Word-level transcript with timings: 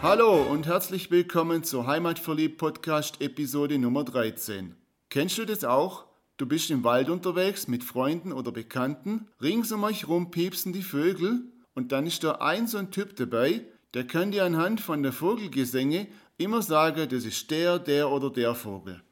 Hallo 0.00 0.42
und 0.42 0.68
herzlich 0.68 1.10
willkommen 1.10 1.64
zur 1.64 1.88
Heimatverliebt 1.88 2.56
Podcast 2.56 3.20
Episode 3.20 3.80
Nummer 3.80 4.04
13. 4.04 4.76
Kennst 5.10 5.38
du 5.38 5.44
das 5.44 5.64
auch? 5.64 6.04
Du 6.36 6.46
bist 6.46 6.70
im 6.70 6.84
Wald 6.84 7.10
unterwegs 7.10 7.66
mit 7.66 7.82
Freunden 7.82 8.32
oder 8.32 8.52
Bekannten, 8.52 9.26
rings 9.42 9.72
um 9.72 9.82
euch 9.82 10.06
rum 10.06 10.30
piepsen 10.30 10.72
die 10.72 10.84
Vögel 10.84 11.42
und 11.74 11.90
dann 11.90 12.06
ist 12.06 12.22
da 12.22 12.36
ein 12.36 12.68
so 12.68 12.78
ein 12.78 12.92
Typ 12.92 13.16
dabei, 13.16 13.64
der 13.92 14.06
kann 14.06 14.30
dir 14.30 14.44
anhand 14.44 14.80
von 14.80 15.02
der 15.02 15.12
Vogelgesänge 15.12 16.06
immer 16.36 16.62
sagen, 16.62 17.08
das 17.08 17.24
ist 17.24 17.50
der, 17.50 17.80
der 17.80 18.08
oder 18.08 18.30
der 18.30 18.54
Vogel. 18.54 19.02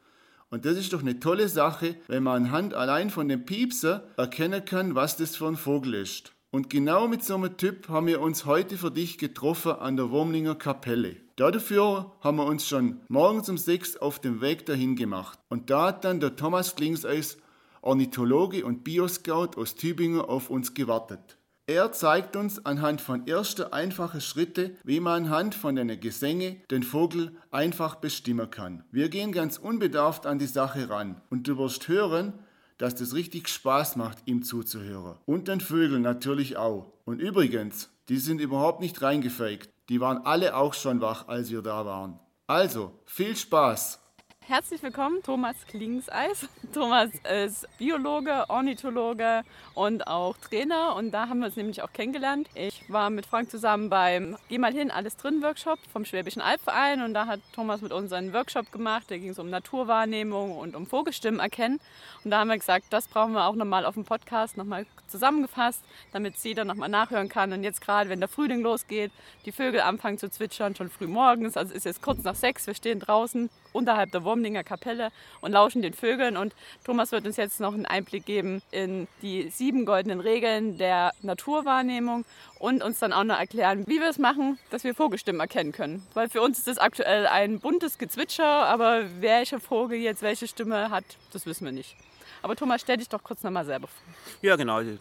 Und 0.50 0.66
das 0.66 0.76
ist 0.76 0.92
doch 0.92 1.00
eine 1.00 1.18
tolle 1.18 1.48
Sache, 1.48 1.96
wenn 2.06 2.22
man 2.22 2.44
anhand 2.44 2.74
allein 2.74 3.10
von 3.10 3.26
dem 3.26 3.44
Piepser 3.44 4.06
erkennen 4.16 4.64
kann, 4.64 4.94
was 4.94 5.16
das 5.16 5.34
für 5.34 5.48
ein 5.48 5.56
Vogel 5.56 5.94
ist. 5.94 6.35
Und 6.50 6.70
genau 6.70 7.08
mit 7.08 7.24
so 7.24 7.34
einem 7.34 7.56
Typ 7.56 7.88
haben 7.88 8.06
wir 8.06 8.20
uns 8.20 8.46
heute 8.46 8.78
für 8.78 8.90
dich 8.90 9.18
getroffen 9.18 9.72
an 9.72 9.96
der 9.96 10.10
Wurmlinger 10.10 10.54
Kapelle. 10.54 11.16
Dafür 11.36 12.12
haben 12.20 12.38
wir 12.38 12.46
uns 12.46 12.66
schon 12.66 13.00
morgens 13.08 13.48
um 13.48 13.58
sechs 13.58 13.96
auf 13.96 14.20
dem 14.20 14.40
Weg 14.40 14.64
dahin 14.64 14.96
gemacht. 14.96 15.38
Und 15.48 15.70
da 15.70 15.88
hat 15.88 16.04
dann 16.04 16.20
der 16.20 16.36
Thomas 16.36 16.74
Klingseis, 16.76 17.36
Ornithologe 17.82 18.64
und 18.64 18.84
Bioscout 18.84 19.50
aus 19.56 19.74
Tübingen, 19.74 20.20
auf 20.20 20.48
uns 20.48 20.72
gewartet. 20.72 21.36
Er 21.68 21.90
zeigt 21.90 22.36
uns 22.36 22.64
anhand 22.64 23.00
von 23.00 23.26
ersten 23.26 23.72
einfachen 23.72 24.20
Schritte, 24.20 24.76
wie 24.84 25.00
man 25.00 25.24
anhand 25.24 25.56
von 25.56 25.74
den 25.74 25.98
Gesänge 25.98 26.58
den 26.70 26.84
Vogel 26.84 27.36
einfach 27.50 27.96
bestimmen 27.96 28.48
kann. 28.50 28.84
Wir 28.92 29.08
gehen 29.08 29.32
ganz 29.32 29.58
unbedarft 29.58 30.26
an 30.26 30.38
die 30.38 30.46
Sache 30.46 30.88
ran 30.88 31.20
und 31.28 31.48
du 31.48 31.58
wirst 31.58 31.88
hören, 31.88 32.34
dass 32.78 32.94
das 32.94 33.14
richtig 33.14 33.48
Spaß 33.48 33.96
macht, 33.96 34.18
ihm 34.26 34.42
zuzuhören. 34.42 35.16
Und 35.26 35.48
den 35.48 35.60
Vögeln 35.60 36.02
natürlich 36.02 36.56
auch. 36.56 36.92
Und 37.04 37.20
übrigens, 37.20 37.90
die 38.08 38.18
sind 38.18 38.40
überhaupt 38.40 38.80
nicht 38.80 39.02
reingefaked. 39.02 39.70
Die 39.88 40.00
waren 40.00 40.18
alle 40.18 40.56
auch 40.56 40.74
schon 40.74 41.00
wach, 41.00 41.28
als 41.28 41.50
wir 41.50 41.62
da 41.62 41.84
waren. 41.86 42.18
Also, 42.46 42.92
viel 43.04 43.36
Spaß! 43.36 44.00
Herzlich 44.48 44.80
willkommen, 44.80 45.24
Thomas 45.24 45.56
Klingseis. 45.66 46.48
Thomas 46.72 47.10
ist 47.44 47.66
Biologe, 47.78 48.44
Ornithologe 48.48 49.42
und 49.74 50.06
auch 50.06 50.36
Trainer. 50.36 50.94
Und 50.94 51.10
da 51.10 51.28
haben 51.28 51.40
wir 51.40 51.46
uns 51.46 51.56
nämlich 51.56 51.82
auch 51.82 51.92
kennengelernt. 51.92 52.48
Ich 52.54 52.88
war 52.88 53.10
mit 53.10 53.26
Frank 53.26 53.50
zusammen 53.50 53.90
beim 53.90 54.36
Geh 54.48 54.58
mal 54.58 54.72
hin, 54.72 54.92
alles 54.92 55.16
drin 55.16 55.42
Workshop 55.42 55.80
vom 55.92 56.04
Schwäbischen 56.04 56.40
Albverein. 56.40 57.02
Und 57.02 57.12
da 57.12 57.26
hat 57.26 57.40
Thomas 57.56 57.80
mit 57.80 57.92
uns 57.92 58.12
einen 58.12 58.32
Workshop 58.32 58.70
gemacht, 58.70 59.06
da 59.08 59.18
ging 59.18 59.30
es 59.30 59.40
um 59.40 59.50
Naturwahrnehmung 59.50 60.56
und 60.56 60.76
um 60.76 60.86
Vogelstimmen 60.86 61.40
erkennen. 61.40 61.80
Und 62.22 62.30
da 62.30 62.38
haben 62.38 62.48
wir 62.48 62.56
gesagt, 62.56 62.84
das 62.90 63.08
brauchen 63.08 63.32
wir 63.32 63.46
auch 63.46 63.56
nochmal 63.56 63.84
auf 63.84 63.94
dem 63.94 64.04
Podcast 64.04 64.56
nochmal 64.56 64.86
zusammengefasst, 65.08 65.82
damit 66.12 66.38
sie 66.38 66.54
dann 66.54 66.68
nochmal 66.68 66.88
nachhören 66.88 67.28
kann. 67.28 67.52
Und 67.52 67.64
jetzt 67.64 67.80
gerade, 67.80 68.10
wenn 68.10 68.20
der 68.20 68.28
Frühling 68.28 68.62
losgeht, 68.62 69.10
die 69.44 69.50
Vögel 69.50 69.80
anfangen 69.80 70.18
zu 70.18 70.30
zwitschern, 70.30 70.76
schon 70.76 70.88
früh 70.88 71.08
morgens, 71.08 71.56
also 71.56 71.70
es 71.70 71.78
ist 71.78 71.84
jetzt 71.84 72.02
kurz 72.02 72.22
nach 72.22 72.36
sechs, 72.36 72.68
wir 72.68 72.74
stehen 72.74 73.00
draußen 73.00 73.50
unterhalb 73.76 74.10
der 74.12 74.24
Wurmlinger 74.24 74.64
Kapelle 74.64 75.10
und 75.40 75.52
lauschen 75.52 75.82
den 75.82 75.92
Vögeln. 75.92 76.36
Und 76.36 76.54
Thomas 76.84 77.12
wird 77.12 77.26
uns 77.26 77.36
jetzt 77.36 77.60
noch 77.60 77.74
einen 77.74 77.86
Einblick 77.86 78.26
geben 78.26 78.62
in 78.70 79.06
die 79.22 79.50
sieben 79.50 79.84
goldenen 79.84 80.20
Regeln 80.20 80.78
der 80.78 81.12
Naturwahrnehmung 81.22 82.24
und 82.58 82.82
uns 82.82 82.98
dann 82.98 83.12
auch 83.12 83.24
noch 83.24 83.38
erklären, 83.38 83.84
wie 83.86 84.00
wir 84.00 84.08
es 84.08 84.18
machen, 84.18 84.58
dass 84.70 84.84
wir 84.84 84.94
Vogelstimmen 84.94 85.40
erkennen 85.40 85.72
können. 85.72 86.06
Weil 86.14 86.28
für 86.28 86.40
uns 86.40 86.58
ist 86.58 86.68
es 86.68 86.78
aktuell 86.78 87.26
ein 87.26 87.60
buntes 87.60 87.98
Gezwitscher, 87.98 88.46
aber 88.66 89.04
welcher 89.20 89.60
Vogel 89.60 89.98
jetzt 89.98 90.22
welche 90.22 90.48
Stimme 90.48 90.90
hat, 90.90 91.04
das 91.32 91.46
wissen 91.46 91.64
wir 91.64 91.72
nicht. 91.72 91.96
Aber 92.42 92.54
Thomas, 92.54 92.80
stell 92.80 92.96
dich 92.96 93.08
doch 93.08 93.24
kurz 93.24 93.42
nochmal 93.42 93.64
selber 93.64 93.88
vor. 93.88 94.14
Ja, 94.40 94.54
genau. 94.54 94.80
Äh, 94.80 94.96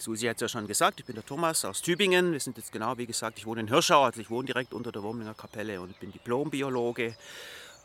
Susi 0.00 0.26
hat 0.26 0.36
es 0.36 0.40
ja 0.40 0.48
schon 0.48 0.66
gesagt. 0.66 0.98
Ich 0.98 1.06
bin 1.06 1.14
der 1.14 1.24
Thomas 1.24 1.64
aus 1.64 1.82
Tübingen. 1.82 2.32
Wir 2.32 2.40
sind 2.40 2.56
jetzt 2.56 2.72
genau, 2.72 2.98
wie 2.98 3.06
gesagt, 3.06 3.38
ich 3.38 3.46
wohne 3.46 3.60
in 3.60 3.68
Hirschau. 3.68 4.02
Also 4.02 4.20
ich 4.20 4.28
wohne 4.28 4.46
direkt 4.46 4.74
unter 4.74 4.90
der 4.90 5.02
Wurmlinger 5.02 5.34
Kapelle 5.34 5.80
und 5.80 5.98
bin 6.00 6.10
Diplombiologe. 6.10 7.14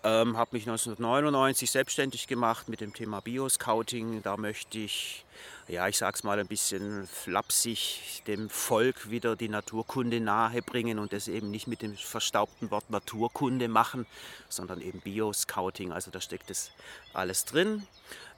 Ähm, 0.08 0.38
habe 0.38 0.52
mich 0.52 0.68
1999 0.68 1.72
selbstständig 1.72 2.28
gemacht 2.28 2.70
mit 2.70 2.80
dem 2.80 2.94
Thema 2.94 3.22
Bioscouting. 3.22 4.22
Da 4.22 4.38
möchte 4.38 4.78
ich, 4.78 5.26
ja, 5.68 5.88
ich 5.88 5.98
sag's 5.98 6.24
mal 6.24 6.38
ein 6.40 6.46
bisschen 6.46 7.08
flapsig, 7.08 8.22
dem 8.28 8.52
Volk 8.52 9.10
wieder 9.10 9.36
die 9.36 9.50
Naturkunde 9.50 10.20
nahebringen 10.20 11.00
und 11.00 11.12
das 11.12 11.28
eben 11.28 11.50
nicht 11.50 11.66
mit 11.66 11.82
dem 11.82 11.98
verstaubten 11.98 12.70
Wort 12.70 12.92
Naturkunde 12.92 13.68
machen, 13.68 14.06
sondern 14.48 14.80
eben 14.80 15.02
Bioscouting. 15.02 15.92
Also 15.92 16.12
da 16.12 16.22
steckt 16.22 16.52
das 16.52 16.70
alles 17.16 17.46
drin. 17.46 17.88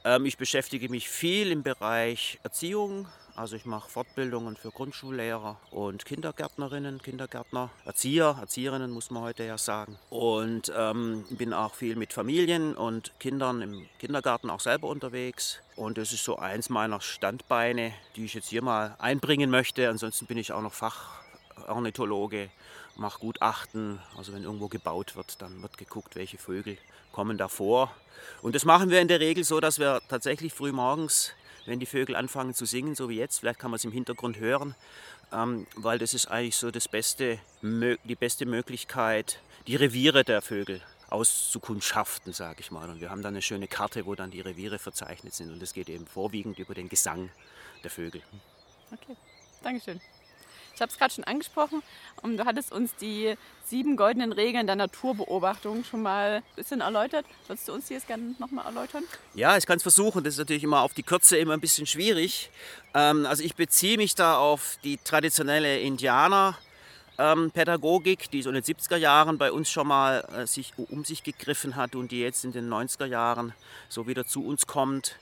Ähm, 0.07 0.25
ich 0.25 0.37
beschäftige 0.37 0.87
mich 0.87 1.09
viel 1.09 1.51
im 1.51 1.63
Bereich 1.63 2.39
Erziehung, 2.41 3.09
also 3.35 3.57
ich 3.57 3.65
mache 3.65 3.89
Fortbildungen 3.89 4.55
für 4.55 4.71
Grundschullehrer 4.71 5.59
und 5.69 6.05
Kindergärtnerinnen, 6.05 7.01
Kindergärtner, 7.01 7.69
Erzieher, 7.83 8.37
Erzieherinnen 8.39 8.89
muss 8.89 9.11
man 9.11 9.23
heute 9.23 9.43
ja 9.43 9.57
sagen. 9.57 9.99
Und 10.09 10.71
ähm, 10.73 11.25
bin 11.31 11.53
auch 11.53 11.75
viel 11.75 11.97
mit 11.97 12.13
Familien 12.13 12.73
und 12.73 13.19
Kindern 13.19 13.61
im 13.61 13.85
Kindergarten 13.99 14.49
auch 14.49 14.61
selber 14.61 14.87
unterwegs. 14.87 15.59
Und 15.75 15.97
das 15.97 16.13
ist 16.13 16.23
so 16.23 16.37
eins 16.37 16.69
meiner 16.69 17.01
Standbeine, 17.01 17.93
die 18.15 18.23
ich 18.23 18.33
jetzt 18.33 18.47
hier 18.47 18.63
mal 18.63 18.95
einbringen 18.99 19.49
möchte. 19.49 19.89
Ansonsten 19.89 20.25
bin 20.25 20.37
ich 20.37 20.53
auch 20.53 20.61
noch 20.61 20.73
Fachornithologe, 20.73 22.49
mache 22.97 23.19
Gutachten. 23.19 23.99
Also 24.17 24.33
wenn 24.33 24.43
irgendwo 24.43 24.67
gebaut 24.67 25.15
wird, 25.15 25.41
dann 25.41 25.61
wird 25.61 25.77
geguckt, 25.77 26.15
welche 26.15 26.37
Vögel 26.37 26.77
kommen 27.11 27.37
da 27.37 27.47
vor. 27.47 27.91
Und 28.41 28.55
das 28.55 28.65
machen 28.65 28.89
wir 28.89 29.01
in 29.01 29.07
der 29.07 29.19
Regel 29.19 29.43
so, 29.43 29.59
dass 29.59 29.79
wir 29.79 30.01
tatsächlich 30.09 30.53
früh 30.53 30.71
morgens 30.71 31.33
wenn 31.67 31.79
die 31.79 31.85
Vögel 31.85 32.15
anfangen 32.15 32.53
zu 32.53 32.65
singen, 32.65 32.95
so 32.95 33.09
wie 33.09 33.17
jetzt. 33.17 33.39
Vielleicht 33.39 33.59
kann 33.59 33.69
man 33.69 33.75
es 33.75 33.83
im 33.83 33.91
Hintergrund 33.91 34.39
hören, 34.39 34.73
ähm, 35.31 35.67
weil 35.75 35.99
das 35.99 36.13
ist 36.13 36.27
eigentlich 36.27 36.55
so 36.55 36.71
das 36.71 36.87
beste, 36.87 37.39
die 37.61 38.15
beste 38.15 38.45
Möglichkeit, 38.45 39.39
die 39.67 39.75
Reviere 39.75 40.23
der 40.23 40.41
Vögel 40.41 40.81
auszukundschaften, 41.09 42.33
sage 42.33 42.61
ich 42.61 42.71
mal. 42.71 42.89
Und 42.89 43.01
wir 43.01 43.09
haben 43.09 43.21
dann 43.21 43.33
eine 43.33 43.41
schöne 43.41 43.67
Karte, 43.67 44.05
wo 44.05 44.15
dann 44.15 44.31
die 44.31 44.41
Reviere 44.41 44.79
verzeichnet 44.79 45.33
sind. 45.33 45.51
Und 45.51 45.61
das 45.61 45.73
geht 45.73 45.89
eben 45.89 46.07
vorwiegend 46.07 46.57
über 46.59 46.73
den 46.73 46.89
Gesang 46.89 47.29
der 47.83 47.91
Vögel. 47.91 48.21
Okay, 48.91 49.15
Dankeschön. 49.61 50.01
Ich 50.77 50.81
habe 50.83 50.91
es 50.91 50.99
gerade 50.99 51.11
schon 51.11 51.23
angesprochen. 51.23 51.81
Du 52.21 52.45
hattest 52.45 52.71
uns 52.71 52.95
die 52.97 53.33
sieben 53.65 53.97
goldenen 53.97 54.31
Regeln 54.31 54.67
der 54.67 54.75
Naturbeobachtung 54.75 55.83
schon 55.83 56.03
mal 56.03 56.35
ein 56.35 56.43
bisschen 56.55 56.81
erläutert. 56.81 57.25
Würdest 57.47 57.67
du 57.67 57.73
uns 57.73 57.87
die 57.87 57.95
jetzt 57.95 58.05
gerne 58.05 58.35
nochmal 58.37 58.63
erläutern? 58.67 59.03
Ja, 59.33 59.57
ich 59.57 59.65
kann 59.65 59.77
es 59.77 59.81
versuchen. 59.81 60.23
Das 60.23 60.35
ist 60.35 60.37
natürlich 60.37 60.63
immer 60.63 60.81
auf 60.81 60.93
die 60.93 61.01
Kürze 61.01 61.35
immer 61.37 61.53
ein 61.53 61.61
bisschen 61.61 61.87
schwierig. 61.87 62.51
Ähm, 62.93 63.25
also 63.25 63.43
ich 63.43 63.55
beziehe 63.55 63.97
mich 63.97 64.13
da 64.13 64.37
auf 64.37 64.77
die 64.83 64.97
traditionelle 64.97 65.79
Indianer. 65.79 66.55
Pädagogik, 67.17 68.29
die 68.29 68.43
so 68.43 68.49
in 68.49 68.53
den 68.53 68.63
70er 68.63 68.97
Jahren 68.97 69.39
bei 69.39 69.51
uns 69.51 69.71
schon 69.71 69.87
mal 69.87 70.23
äh, 70.37 70.45
sich 70.45 70.73
um 70.77 71.03
sich 71.03 71.23
gegriffen 71.23 71.75
hat 71.75 71.95
und 71.95 72.11
die 72.11 72.19
jetzt 72.19 72.45
in 72.45 72.51
den 72.51 72.69
90er 72.69 73.07
Jahren 73.07 73.55
so 73.89 74.05
wieder 74.05 74.27
zu 74.27 74.45
uns 74.45 74.67
kommt. 74.67 75.17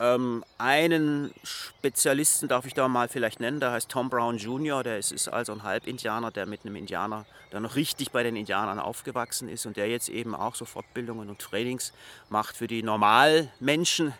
Ähm, 0.00 0.42
einen 0.56 1.30
Spezialisten 1.42 2.48
darf 2.48 2.64
ich 2.64 2.72
da 2.72 2.88
mal 2.88 3.08
vielleicht 3.08 3.38
nennen, 3.38 3.60
der 3.60 3.72
heißt 3.72 3.90
Tom 3.90 4.08
Brown 4.08 4.38
Jr., 4.38 4.82
der 4.82 4.98
ist, 4.98 5.12
ist 5.12 5.28
also 5.28 5.52
ein 5.52 5.62
Halbindianer, 5.62 6.30
der 6.30 6.46
mit 6.46 6.64
einem 6.64 6.76
Indianer, 6.76 7.26
der 7.52 7.60
noch 7.60 7.76
richtig 7.76 8.10
bei 8.10 8.22
den 8.22 8.34
Indianern 8.34 8.78
aufgewachsen 8.78 9.50
ist 9.50 9.66
und 9.66 9.76
der 9.76 9.88
jetzt 9.88 10.08
eben 10.08 10.34
auch 10.34 10.54
so 10.54 10.64
Fortbildungen 10.64 11.28
und 11.28 11.38
Trainings 11.38 11.92
macht 12.30 12.56
für 12.56 12.66
die 12.66 12.82
Normalmenschen. 12.82 14.14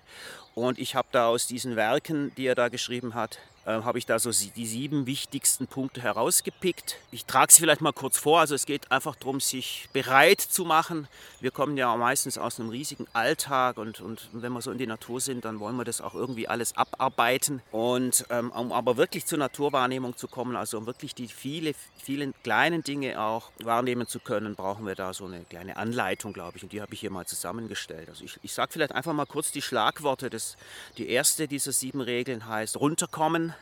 Und 0.54 0.78
ich 0.78 0.96
habe 0.96 1.08
da 1.12 1.28
aus 1.28 1.46
diesen 1.46 1.76
Werken, 1.76 2.34
die 2.36 2.44
er 2.44 2.54
da 2.54 2.68
geschrieben 2.68 3.14
hat, 3.14 3.38
habe 3.66 3.98
ich 3.98 4.06
da 4.06 4.18
so 4.18 4.30
die 4.30 4.66
sieben 4.66 5.06
wichtigsten 5.06 5.66
Punkte 5.66 6.00
herausgepickt. 6.02 6.96
Ich 7.10 7.26
trage 7.26 7.52
sie 7.52 7.60
vielleicht 7.60 7.80
mal 7.80 7.92
kurz 7.92 8.18
vor. 8.18 8.40
Also 8.40 8.54
es 8.54 8.66
geht 8.66 8.90
einfach 8.90 9.16
darum, 9.16 9.40
sich 9.40 9.88
bereit 9.92 10.40
zu 10.40 10.64
machen. 10.64 11.08
Wir 11.40 11.50
kommen 11.50 11.76
ja 11.76 11.94
meistens 11.96 12.38
aus 12.38 12.58
einem 12.58 12.70
riesigen 12.70 13.06
Alltag 13.12 13.76
und, 13.76 14.00
und 14.00 14.28
wenn 14.32 14.52
wir 14.52 14.62
so 14.62 14.70
in 14.70 14.78
die 14.78 14.86
Natur 14.86 15.20
sind, 15.20 15.44
dann 15.44 15.60
wollen 15.60 15.76
wir 15.76 15.84
das 15.84 16.00
auch 16.00 16.14
irgendwie 16.14 16.48
alles 16.48 16.76
abarbeiten. 16.76 17.62
Und 17.70 18.24
ähm, 18.30 18.50
um 18.50 18.72
aber 18.72 18.96
wirklich 18.96 19.26
zur 19.26 19.38
Naturwahrnehmung 19.38 20.16
zu 20.16 20.26
kommen, 20.26 20.56
also 20.56 20.78
um 20.78 20.86
wirklich 20.86 21.14
die 21.14 21.28
viele, 21.28 21.74
vielen 22.02 22.34
kleinen 22.42 22.82
Dinge 22.82 23.20
auch 23.20 23.50
wahrnehmen 23.62 24.06
zu 24.06 24.20
können, 24.20 24.54
brauchen 24.54 24.86
wir 24.86 24.94
da 24.94 25.12
so 25.12 25.26
eine 25.26 25.44
kleine 25.44 25.76
Anleitung, 25.76 26.32
glaube 26.32 26.56
ich. 26.56 26.62
Und 26.62 26.72
die 26.72 26.80
habe 26.80 26.94
ich 26.94 27.00
hier 27.00 27.10
mal 27.10 27.26
zusammengestellt. 27.26 28.08
Also 28.08 28.24
ich, 28.24 28.38
ich 28.42 28.52
sage 28.52 28.72
vielleicht 28.72 28.92
einfach 28.92 29.12
mal 29.12 29.26
kurz 29.26 29.52
die 29.52 29.62
Schlagworte. 29.62 30.30
Das, 30.30 30.56
die 30.96 31.08
erste 31.08 31.46
dieser 31.46 31.72
sieben 31.72 32.00
Regeln 32.00 32.46
heißt 32.46 32.78
runterkommen 32.78 33.54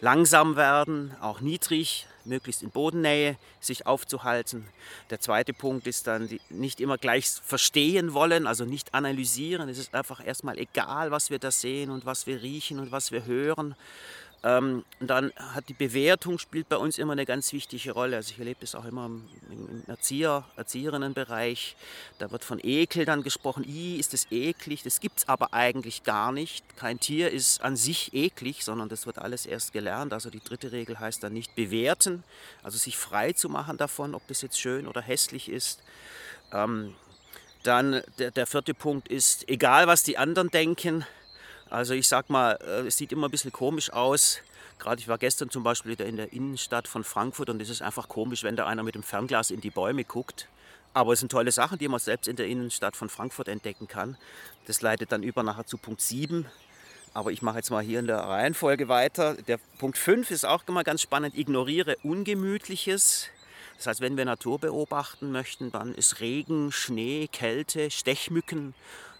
langsam 0.00 0.56
werden, 0.56 1.14
auch 1.20 1.40
niedrig, 1.40 2.06
möglichst 2.24 2.62
in 2.62 2.70
Bodennähe 2.70 3.36
sich 3.60 3.86
aufzuhalten. 3.86 4.66
Der 5.10 5.20
zweite 5.20 5.52
Punkt 5.52 5.86
ist 5.86 6.06
dann 6.06 6.28
nicht 6.50 6.80
immer 6.80 6.98
gleich 6.98 7.28
verstehen 7.28 8.14
wollen, 8.14 8.46
also 8.46 8.64
nicht 8.64 8.94
analysieren. 8.94 9.68
Es 9.68 9.78
ist 9.78 9.94
einfach 9.94 10.24
erstmal 10.24 10.58
egal, 10.58 11.10
was 11.10 11.30
wir 11.30 11.38
da 11.38 11.50
sehen 11.50 11.90
und 11.90 12.06
was 12.06 12.26
wir 12.26 12.42
riechen 12.42 12.78
und 12.78 12.92
was 12.92 13.12
wir 13.12 13.26
hören. 13.26 13.74
Ähm, 14.44 14.84
dann 15.00 15.32
hat 15.38 15.70
die 15.70 15.74
Bewertung 15.74 16.38
spielt 16.38 16.68
bei 16.68 16.76
uns 16.76 16.98
immer 16.98 17.14
eine 17.14 17.24
ganz 17.24 17.54
wichtige 17.54 17.92
Rolle. 17.92 18.16
Also 18.16 18.32
ich 18.32 18.38
erlebe 18.38 18.60
das 18.60 18.74
auch 18.74 18.84
immer 18.84 19.06
im, 19.06 19.26
im 19.50 19.82
Erzieher, 19.86 20.44
Erzieherinnenbereich. 20.56 21.76
Da 22.18 22.30
wird 22.30 22.44
von 22.44 22.60
Ekel 22.62 23.06
dann 23.06 23.22
gesprochen. 23.22 23.64
I, 23.66 23.96
ist 23.96 24.12
das 24.12 24.26
eklig? 24.30 24.82
Das 24.82 25.00
gibt 25.00 25.20
es 25.20 25.28
aber 25.28 25.54
eigentlich 25.54 26.02
gar 26.02 26.30
nicht. 26.30 26.76
Kein 26.76 27.00
Tier 27.00 27.30
ist 27.30 27.62
an 27.62 27.74
sich 27.74 28.12
eklig, 28.12 28.64
sondern 28.64 28.90
das 28.90 29.06
wird 29.06 29.18
alles 29.18 29.46
erst 29.46 29.72
gelernt. 29.72 30.12
Also 30.12 30.28
die 30.28 30.44
dritte 30.44 30.72
Regel 30.72 31.00
heißt 31.00 31.22
dann 31.22 31.32
nicht 31.32 31.54
bewerten, 31.54 32.22
also 32.62 32.76
sich 32.76 32.98
frei 32.98 33.32
zu 33.32 33.48
machen 33.48 33.78
davon, 33.78 34.14
ob 34.14 34.28
das 34.28 34.42
jetzt 34.42 34.60
schön 34.60 34.86
oder 34.86 35.00
hässlich 35.00 35.48
ist. 35.48 35.82
Ähm, 36.52 36.94
dann 37.62 38.02
der, 38.18 38.30
der 38.30 38.46
vierte 38.46 38.74
Punkt 38.74 39.08
ist, 39.08 39.48
egal 39.48 39.86
was 39.86 40.02
die 40.02 40.18
anderen 40.18 40.50
denken, 40.50 41.06
also 41.74 41.92
ich 41.92 42.06
sag 42.06 42.30
mal, 42.30 42.52
äh, 42.64 42.86
es 42.86 42.96
sieht 42.96 43.10
immer 43.10 43.28
ein 43.28 43.30
bisschen 43.32 43.52
komisch 43.52 43.92
aus. 43.92 44.38
Gerade 44.78 45.00
ich 45.00 45.08
war 45.08 45.18
gestern 45.18 45.50
zum 45.50 45.64
Beispiel 45.64 45.92
wieder 45.92 46.06
in 46.06 46.16
der 46.16 46.32
Innenstadt 46.32 46.86
von 46.86 47.02
Frankfurt 47.02 47.50
und 47.50 47.60
es 47.60 47.68
ist 47.68 47.82
einfach 47.82 48.08
komisch, 48.08 48.44
wenn 48.44 48.54
da 48.54 48.66
einer 48.66 48.84
mit 48.84 48.94
dem 48.94 49.02
Fernglas 49.02 49.50
in 49.50 49.60
die 49.60 49.70
Bäume 49.70 50.04
guckt. 50.04 50.48
Aber 50.92 51.12
es 51.12 51.18
sind 51.18 51.32
tolle 51.32 51.50
Sachen, 51.50 51.78
die 51.78 51.88
man 51.88 51.98
selbst 51.98 52.28
in 52.28 52.36
der 52.36 52.46
Innenstadt 52.46 52.94
von 52.94 53.08
Frankfurt 53.08 53.48
entdecken 53.48 53.88
kann. 53.88 54.16
Das 54.66 54.82
leitet 54.82 55.10
dann 55.10 55.24
über 55.24 55.42
nachher 55.42 55.66
zu 55.66 55.76
Punkt 55.76 56.00
7. 56.00 56.46
Aber 57.12 57.32
ich 57.32 57.42
mache 57.42 57.56
jetzt 57.56 57.70
mal 57.70 57.82
hier 57.82 57.98
in 57.98 58.06
der 58.06 58.18
Reihenfolge 58.18 58.88
weiter. 58.88 59.34
Der 59.34 59.58
Punkt 59.78 59.98
5 59.98 60.30
ist 60.30 60.44
auch 60.44 60.62
immer 60.68 60.84
ganz 60.84 61.02
spannend. 61.02 61.36
Ignoriere 61.36 61.96
Ungemütliches. 62.04 63.30
Das 63.78 63.88
heißt, 63.88 64.00
wenn 64.00 64.16
wir 64.16 64.24
Natur 64.24 64.60
beobachten 64.60 65.32
möchten, 65.32 65.72
dann 65.72 65.92
ist 65.92 66.20
Regen, 66.20 66.70
Schnee, 66.70 67.26
Kälte, 67.26 67.90
Stechmücken 67.90 68.74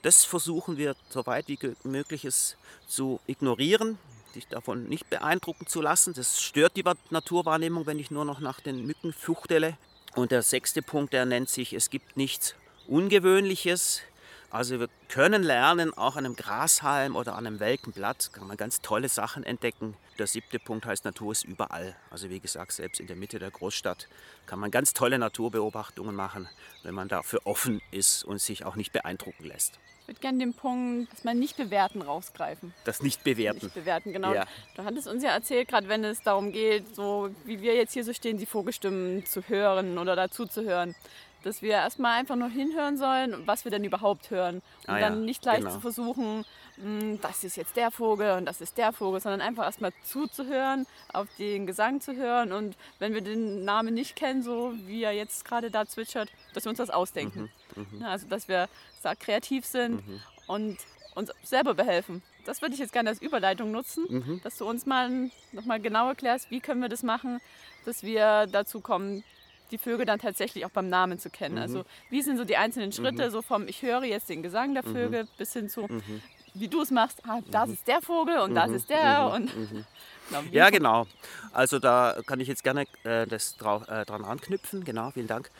das 0.04 0.24
versuchen 0.24 0.76
wir, 0.76 0.96
so 1.08 1.24
weit 1.26 1.48
wie 1.48 1.58
möglich 1.82 2.26
ist, 2.26 2.58
zu 2.86 3.20
ignorieren, 3.26 3.98
sich 4.34 4.46
davon 4.46 4.86
nicht 4.86 5.08
beeindrucken 5.08 5.66
zu 5.66 5.80
lassen. 5.80 6.12
Das 6.12 6.42
stört 6.42 6.76
die 6.76 6.84
Naturwahrnehmung, 7.08 7.86
wenn 7.86 7.98
ich 7.98 8.10
nur 8.10 8.26
noch 8.26 8.40
nach 8.40 8.60
den 8.60 8.86
Mücken 8.86 9.14
fuchtele. 9.14 9.78
Und 10.14 10.30
der 10.30 10.42
sechste 10.42 10.82
Punkt, 10.82 11.14
der 11.14 11.24
nennt 11.24 11.48
sich, 11.48 11.72
es 11.72 11.88
gibt 11.88 12.18
nichts 12.18 12.54
Ungewöhnliches. 12.86 14.02
Also 14.50 14.78
wir 14.78 14.88
können 15.08 15.42
lernen, 15.42 15.96
auch 15.96 16.16
an 16.16 16.26
einem 16.26 16.36
Grashalm 16.36 17.16
oder 17.16 17.34
an 17.34 17.46
einem 17.46 17.58
welken 17.58 17.92
Blatt 17.92 18.30
kann 18.34 18.46
man 18.46 18.58
ganz 18.58 18.82
tolle 18.82 19.08
Sachen 19.08 19.42
entdecken. 19.42 19.96
Der 20.18 20.26
siebte 20.26 20.58
Punkt 20.58 20.84
heißt, 20.84 21.04
Natur 21.06 21.32
ist 21.32 21.44
überall. 21.44 21.96
Also 22.10 22.28
wie 22.28 22.40
gesagt, 22.40 22.72
selbst 22.72 23.00
in 23.00 23.06
der 23.06 23.16
Mitte 23.16 23.38
der 23.38 23.50
Großstadt 23.50 24.06
kann 24.46 24.60
man 24.60 24.70
ganz 24.70 24.92
tolle 24.92 25.18
Naturbeobachtungen 25.18 26.14
machen, 26.14 26.48
wenn 26.82 26.94
man 26.94 27.08
dafür 27.08 27.40
offen 27.44 27.80
ist 27.90 28.22
und 28.22 28.40
sich 28.40 28.64
auch 28.64 28.76
nicht 28.76 28.92
beeindrucken 28.92 29.44
lässt. 29.44 29.80
Ich 30.04 30.08
würde 30.08 30.20
gerne 30.20 30.38
den 30.38 30.52
Punkt, 30.52 31.10
dass 31.10 31.24
man 31.24 31.38
nicht 31.38 31.56
bewerten 31.56 32.02
rausgreifen. 32.02 32.74
Das 32.84 33.02
nicht 33.02 33.24
bewerten. 33.24 33.60
Nicht 33.62 33.74
bewerten, 33.74 34.12
genau. 34.12 34.34
Ja. 34.34 34.44
Du 34.76 34.84
hattest 34.84 35.08
uns 35.08 35.22
ja 35.22 35.30
erzählt, 35.30 35.68
gerade 35.68 35.88
wenn 35.88 36.04
es 36.04 36.20
darum 36.20 36.52
geht, 36.52 36.94
so 36.94 37.30
wie 37.46 37.62
wir 37.62 37.74
jetzt 37.74 37.94
hier 37.94 38.04
so 38.04 38.12
stehen, 38.12 38.36
die 38.36 38.44
Vogelstimmen 38.44 39.24
zu 39.24 39.48
hören 39.48 39.96
oder 39.96 40.14
dazu 40.14 40.44
zu 40.44 40.62
hören, 40.62 40.94
dass 41.42 41.62
wir 41.62 41.72
erstmal 41.72 42.18
einfach 42.18 42.36
nur 42.36 42.48
hinhören 42.48 42.98
sollen, 42.98 43.46
was 43.46 43.64
wir 43.64 43.70
denn 43.70 43.82
überhaupt 43.84 44.30
hören. 44.30 44.56
Und 44.86 44.94
ah, 44.94 45.00
dann 45.00 45.20
ja, 45.20 45.20
nicht 45.20 45.42
gleich 45.42 45.60
genau. 45.60 45.70
zu 45.70 45.80
versuchen, 45.80 46.44
hm, 46.76 47.20
das 47.20 47.44
ist 47.44 47.56
jetzt 47.56 47.76
der 47.76 47.90
Vogel 47.90 48.32
und 48.32 48.46
das 48.46 48.60
ist 48.60 48.76
der 48.78 48.92
Vogel, 48.92 49.20
sondern 49.20 49.40
einfach 49.40 49.64
erstmal 49.64 49.92
zuzuhören, 50.02 50.86
auf 51.12 51.28
den 51.38 51.66
Gesang 51.66 52.00
zu 52.00 52.16
hören 52.16 52.52
und 52.52 52.76
wenn 52.98 53.14
wir 53.14 53.20
den 53.20 53.64
Namen 53.64 53.94
nicht 53.94 54.16
kennen, 54.16 54.42
so 54.42 54.72
wie 54.86 55.02
er 55.02 55.12
jetzt 55.12 55.44
gerade 55.44 55.70
da 55.70 55.86
zwitschert, 55.86 56.30
dass 56.52 56.64
wir 56.64 56.70
uns 56.70 56.78
das 56.78 56.90
ausdenken. 56.90 57.42
Mhm, 57.42 57.50
mh. 57.76 58.08
Also 58.08 58.26
dass 58.28 58.48
wir 58.48 58.68
da 59.02 59.14
kreativ 59.14 59.64
sind 59.64 60.06
mhm. 60.06 60.20
und 60.46 60.78
uns 61.14 61.30
selber 61.42 61.74
behelfen. 61.74 62.22
Das 62.44 62.60
würde 62.60 62.74
ich 62.74 62.80
jetzt 62.80 62.92
gerne 62.92 63.10
als 63.10 63.22
Überleitung 63.22 63.70
nutzen, 63.70 64.06
mhm. 64.08 64.40
dass 64.42 64.58
du 64.58 64.68
uns 64.68 64.84
mal 64.86 65.30
nochmal 65.52 65.80
genau 65.80 66.08
erklärst, 66.08 66.50
wie 66.50 66.60
können 66.60 66.82
wir 66.82 66.88
das 66.88 67.02
machen, 67.02 67.40
dass 67.84 68.02
wir 68.02 68.46
dazu 68.50 68.80
kommen, 68.80 69.24
die 69.70 69.78
Vögel 69.78 70.04
dann 70.06 70.18
tatsächlich 70.18 70.66
auch 70.66 70.70
beim 70.70 70.88
Namen 70.88 71.18
zu 71.18 71.30
kennen. 71.30 71.54
Mhm. 71.54 71.62
Also 71.62 71.84
wie 72.10 72.22
sind 72.22 72.36
so 72.36 72.44
die 72.44 72.56
einzelnen 72.56 72.92
Schritte, 72.92 73.26
mhm. 73.26 73.30
so 73.30 73.42
vom 73.42 73.66
ich 73.68 73.82
höre 73.82 74.04
jetzt 74.04 74.28
den 74.28 74.42
Gesang 74.42 74.74
der 74.74 74.86
mhm. 74.86 74.92
Vögel 74.92 75.28
bis 75.38 75.52
hin 75.52 75.68
zu, 75.68 75.82
mhm. 75.82 76.22
wie 76.54 76.68
du 76.68 76.82
es 76.82 76.90
machst, 76.90 77.22
ah, 77.26 77.40
das 77.50 77.70
ist 77.70 77.86
der 77.86 78.02
Vogel 78.02 78.38
und 78.38 78.54
das 78.54 78.70
ist 78.70 78.90
der 78.90 79.30
und 79.32 79.50
Genau, 80.28 80.42
ja, 80.52 80.70
genau. 80.70 81.06
Also 81.52 81.78
da 81.78 82.16
kann 82.26 82.40
ich 82.40 82.48
jetzt 82.48 82.64
gerne 82.64 82.86
äh, 83.04 83.26
das 83.26 83.56
drauf, 83.56 83.86
äh, 83.88 84.04
dran 84.04 84.24
anknüpfen. 84.24 84.84
Genau, 84.84 85.10
vielen 85.10 85.26
Dank. 85.26 85.50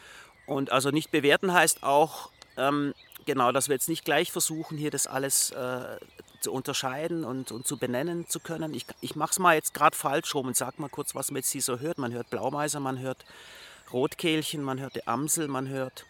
Und 0.46 0.70
also 0.73 0.91
nicht 0.91 1.11
bewerten 1.11 1.52
heißt 1.52 1.82
auch, 1.82 2.31
ähm, 2.56 2.94
genau, 3.25 3.52
dass 3.52 3.69
wir 3.69 3.75
jetzt 3.75 3.88
nicht 3.88 4.05
gleich 4.05 4.31
versuchen, 4.31 4.76
hier 4.76 4.91
das 4.91 5.06
alles 5.06 5.50
äh, 5.50 5.99
zu 6.41 6.52
unterscheiden 6.52 7.25
und, 7.25 7.50
und 7.52 7.67
zu 7.67 7.79
benennen 7.79 8.29
zu 8.29 8.41
können. 8.41 8.75
Ich, 8.75 8.87
ich 9.00 9.17
mache 9.17 9.31
es 9.31 9.38
mal 9.38 9.55
jetzt 9.55 9.75
gerade 9.75 9.96
falsch 9.96 10.35
rum 10.35 10.49
und 10.49 10.56
sage 10.56 10.81
mal 10.81 10.91
kurz, 10.91 11.14
was 11.14 11.31
man 11.31 11.37
jetzt 11.37 11.50
hier 11.50 11.62
so 11.62 11.79
hört. 11.79 11.99
Man 11.99 12.12
hört 12.12 12.31
Blaumeiser, 12.31 12.81
man 12.81 12.99
hört 12.99 13.25
Rotkehlchen, 13.93 14.62
man 14.62 14.81
hört 14.81 14.94
die 14.94 15.06
Amsel, 15.06 15.49
man 15.49 15.69
hört 15.69 16.05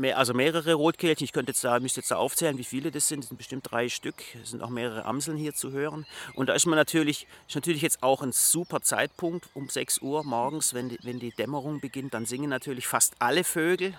mehr, 0.00 0.18
also 0.18 0.34
mehrere 0.34 0.74
Rotkehlchen. 0.74 1.24
Ich 1.24 1.32
könnte 1.32 1.52
jetzt 1.52 1.62
da, 1.62 1.78
müsste 1.78 2.00
jetzt 2.00 2.10
da 2.10 2.16
aufzählen, 2.16 2.58
wie 2.58 2.64
viele 2.64 2.90
das 2.90 3.06
sind. 3.06 3.20
Es 3.20 3.28
sind 3.28 3.36
bestimmt 3.36 3.70
drei 3.70 3.88
Stück. 3.88 4.16
Es 4.42 4.50
sind 4.50 4.62
auch 4.62 4.70
mehrere 4.70 5.04
Amseln 5.04 5.36
hier 5.36 5.54
zu 5.54 5.70
hören. 5.70 6.06
Und 6.34 6.48
da 6.48 6.54
ist 6.54 6.66
man 6.66 6.76
natürlich, 6.76 7.26
ist 7.46 7.54
natürlich 7.54 7.82
jetzt 7.82 8.02
auch 8.02 8.22
ein 8.22 8.32
super 8.32 8.80
Zeitpunkt 8.80 9.48
um 9.54 9.68
6 9.68 10.00
Uhr 10.00 10.24
morgens, 10.24 10.74
wenn 10.74 10.88
die, 10.88 10.98
wenn 11.02 11.20
die 11.20 11.30
Dämmerung 11.30 11.80
beginnt, 11.80 12.14
dann 12.14 12.26
singen 12.26 12.50
natürlich 12.50 12.86
fast 12.86 13.14
alle 13.18 13.44
Vögel. 13.44 13.94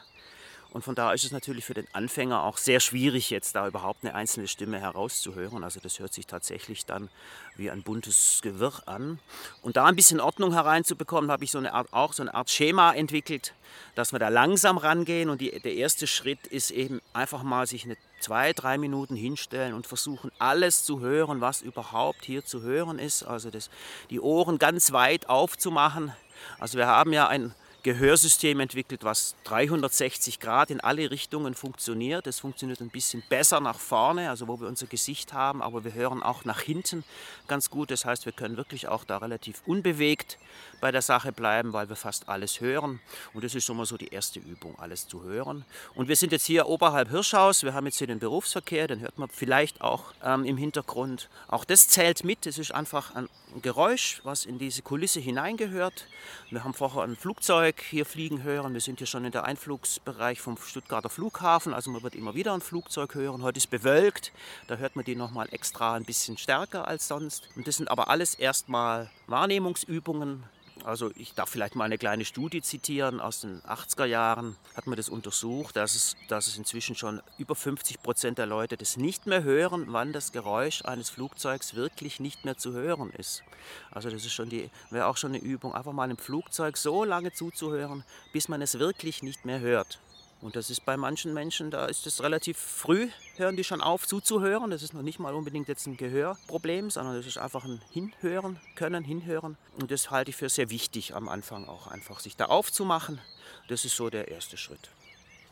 Und 0.72 0.84
von 0.84 0.96
daher 0.96 1.14
ist 1.14 1.26
es 1.26 1.32
natürlich 1.32 1.66
für 1.66 1.74
den 1.74 1.88
Anfänger 1.92 2.44
auch 2.44 2.58
sehr 2.58 2.80
schwierig, 2.80 3.30
jetzt 3.30 3.56
da 3.56 3.68
überhaupt 3.68 4.06
eine 4.06 4.16
einzelne 4.16 4.48
Stimme 4.48 4.80
herauszuhören. 4.80 5.66
Also 5.66 5.82
das 5.82 6.00
hört 6.00 6.14
sich 6.14 6.28
tatsächlich 6.28 6.86
dann 6.86 7.10
wie 7.58 7.70
ein 7.70 7.84
buntes 7.84 8.40
Gewirr 8.42 8.82
an. 8.86 9.20
Und 9.62 9.76
da 9.76 9.86
ein 9.86 9.98
bisschen 9.98 10.22
Ordnung 10.22 10.54
hereinzubekommen, 10.54 11.30
habe 11.30 11.44
ich 11.44 11.52
so 11.52 11.58
eine 11.58 11.74
Art, 11.74 11.92
auch 11.92 12.14
so 12.14 12.24
eine 12.24 12.34
Art 12.34 12.50
Schema 12.50 12.94
entwickelt, 12.94 13.54
dass 13.96 14.14
wir 14.14 14.20
da 14.20 14.30
langsam 14.30 14.78
rangehen. 14.78 15.30
Und 15.30 15.42
die, 15.42 15.52
der 15.60 15.74
erste 15.74 16.08
Schritt 16.08 16.48
ist 16.48 16.72
eben 16.72 17.02
einfach 17.12 17.44
mal 17.44 17.68
sich 17.68 17.84
eine 17.84 17.98
zwei, 18.22 18.54
drei 18.54 18.78
Minuten 18.78 19.18
hinstellen 19.18 19.74
und 19.74 19.88
versuchen, 19.88 20.32
alles 20.40 20.86
zu 20.86 21.02
hören, 21.02 21.42
was 21.42 21.62
überhaupt 21.62 22.24
hier 22.24 22.46
zu 22.46 22.62
hören 22.62 22.98
ist. 22.98 23.24
Also 23.24 23.50
das, 23.50 23.70
die 24.10 24.22
Ohren 24.22 24.58
ganz 24.58 24.94
weit 24.94 25.28
aufzumachen. 25.28 26.14
Also 26.60 26.78
wir 26.78 26.88
haben 26.88 27.12
ja 27.12 27.28
ein 27.28 27.54
Gehörsystem 27.84 28.60
entwickelt, 28.60 29.04
was 29.04 29.36
360 29.46 30.40
Grad 30.40 30.70
in 30.70 30.82
alle 30.82 31.10
Richtungen 31.10 31.56
funktioniert. 31.56 32.28
Es 32.28 32.40
funktioniert 32.40 32.80
ein 32.80 32.90
bisschen 32.90 33.24
besser 33.28 33.60
nach 33.60 33.80
vorne, 33.80 34.30
also 34.30 34.48
wo 34.48 34.60
wir 34.60 34.68
unser 34.68 34.86
Gesicht 34.86 35.34
haben, 35.34 35.64
aber 35.64 35.84
wir 35.84 35.94
hören 35.94 36.22
auch 36.22 36.46
nach 36.46 36.62
hinten 36.62 37.04
ganz 37.48 37.72
gut. 37.72 37.90
Das 37.90 38.06
heißt, 38.06 38.26
wir 38.26 38.34
können 38.34 38.56
wirklich 38.56 38.88
auch 38.88 39.04
da 39.04 39.18
relativ 39.18 39.64
unbewegt 39.66 40.38
bei 40.80 40.92
der 40.92 41.02
Sache 41.02 41.32
bleiben, 41.32 41.74
weil 41.74 41.90
wir 41.90 41.96
fast 41.96 42.30
alles 42.30 42.62
hören. 42.62 43.00
Und 43.34 43.44
das 43.44 43.56
ist 43.56 43.66
schon 43.66 43.78
mal 43.78 43.86
so 43.86 43.98
die 43.98 44.10
erste 44.10 44.40
Übung, 44.40 44.78
alles 44.78 45.08
zu 45.08 45.24
hören. 45.24 45.66
Und 45.96 46.08
wir 46.08 46.16
sind 46.16 46.32
jetzt 46.32 46.46
hier 46.46 46.68
oberhalb 46.68 47.10
Hirschhaus. 47.10 47.64
Wir 47.64 47.74
haben 47.74 47.88
jetzt 47.88 47.98
hier 47.98 48.08
den 48.08 48.20
Berufsverkehr, 48.20 48.88
den 48.88 49.00
hört 49.00 49.18
man 49.18 49.30
vielleicht 49.30 49.82
auch 49.82 50.14
ähm, 50.24 50.46
im 50.46 50.58
Hintergrund. 50.58 51.30
Auch 51.48 51.66
das 51.66 51.88
zählt 51.88 52.24
mit. 52.24 52.46
Es 52.46 52.60
ist 52.60 52.72
einfach 52.72 53.16
ein 53.16 53.28
Geräusch, 53.62 54.22
was 54.24 54.46
in 54.46 54.60
diese 54.60 54.82
Kulisse 54.84 55.20
hineingehört. 55.20 56.08
Wir 56.52 56.64
haben 56.64 56.74
vorher 56.74 57.04
ein 57.04 57.16
Flugzeug 57.16 57.71
Flugzeug 57.72 57.86
hier 57.90 58.06
fliegen 58.06 58.44
hören. 58.44 58.74
Wir 58.74 58.82
sind 58.82 58.98
hier 58.98 59.08
schon 59.08 59.24
in 59.24 59.32
der 59.32 59.46
Einflugsbereich 59.46 60.42
vom 60.42 60.58
Stuttgarter 60.58 61.10
Flughafen, 61.10 61.74
also 61.74 61.90
man 61.90 62.04
wird 62.04 62.16
immer 62.16 62.36
wieder 62.36 62.54
ein 62.54 62.60
Flugzeug 62.60 63.16
hören. 63.16 63.44
Heute 63.44 63.60
ist 63.60 63.70
bewölkt, 63.70 64.34
da 64.68 64.76
hört 64.76 64.98
man 64.98 65.06
die 65.06 65.16
nochmal 65.16 65.48
extra 65.52 65.94
ein 65.94 66.04
bisschen 66.04 66.38
stärker 66.38 66.88
als 66.88 67.08
sonst. 67.08 67.48
Und 67.56 67.68
das 67.68 67.78
sind 67.78 67.90
aber 67.90 68.10
alles 68.10 68.36
erstmal 68.36 69.10
Wahrnehmungsübungen, 69.28 70.44
also 70.86 71.12
ich 71.16 71.34
darf 71.34 71.50
vielleicht 71.50 71.76
mal 71.76 71.86
eine 71.86 71.98
kleine 71.98 72.26
Studie 72.26 72.62
zitieren 72.62 73.20
aus 73.20 73.42
den 73.42 73.62
80er 73.62 74.06
Jahren, 74.06 74.56
hat 74.76 74.88
man 74.88 74.96
das 74.96 75.10
untersucht, 75.10 75.76
dass 75.76 75.96
es, 75.96 76.16
dass 76.28 76.48
es 76.48 76.58
inzwischen 76.58 76.96
schon 76.96 77.22
über 77.38 77.56
50 77.56 78.02
Prozent 78.02 78.38
der 78.38 78.46
Leute 78.46 78.78
das 78.78 78.98
nicht 78.98 79.28
mehr 79.28 79.44
hören, 79.44 79.86
wann 79.90 80.14
das 80.14 80.32
Geräusch 80.32 80.84
eines 80.86 81.10
Flugzeugs 81.10 81.76
wirklich 81.76 82.20
nicht 82.20 82.46
mehr 82.46 82.58
zu 82.58 82.74
hören 82.74 83.12
ist. 83.12 83.44
Also 83.92 84.10
das 84.10 84.26
ist 84.26 84.34
schon 84.34 84.50
die, 84.50 84.70
wäre 84.90 85.08
auch 85.08 85.18
schon 85.18 85.32
eine 85.32 85.42
Übung, 85.42 85.74
einfach 85.74 85.94
mal 85.94 86.04
einem 86.04 86.18
Flugzeug 86.18 86.78
so 86.78 87.04
lange 87.04 87.32
zuzuhören, 87.32 88.04
bis 88.34 88.48
man 88.48 88.62
es 88.62 88.80
wirklich 88.80 89.24
nicht 89.24 89.46
mehr 89.46 89.60
hört. 89.60 90.00
Und 90.42 90.56
das 90.56 90.72
ist 90.72 90.86
bei 90.86 90.98
manchen 90.98 91.34
Menschen, 91.34 91.70
da 91.70 91.86
ist 91.86 92.08
es 92.08 92.24
relativ 92.24 92.58
früh, 92.58 93.10
hören 93.38 93.56
die 93.56 93.64
schon 93.64 93.80
auf 93.80 94.08
zuzuhören. 94.08 94.72
Das 94.72 94.82
ist 94.82 94.94
noch 94.94 95.04
nicht 95.04 95.20
mal 95.20 95.36
unbedingt 95.36 95.68
jetzt 95.68 95.86
ein 95.86 95.98
Gehörproblem, 95.98 96.90
sondern 96.90 97.16
das 97.16 97.28
ist 97.28 97.38
einfach 97.38 97.64
ein 97.64 97.80
Hinhören 97.92 98.60
können, 98.76 99.04
Hinhören. 99.04 99.56
Und 99.80 99.92
das 99.92 100.10
halte 100.10 100.32
ich 100.32 100.36
für 100.36 100.50
sehr 100.50 100.72
wichtig 100.72 101.16
am 101.16 101.30
Anfang 101.30 101.68
auch 101.68 101.88
einfach, 101.88 102.20
sich 102.20 102.36
da 102.36 102.46
aufzumachen. 102.46 103.20
Das 103.68 103.86
ist 103.86 103.96
so 103.96 104.10
der 104.10 104.30
erste 104.30 104.58
Schritt. 104.58 104.90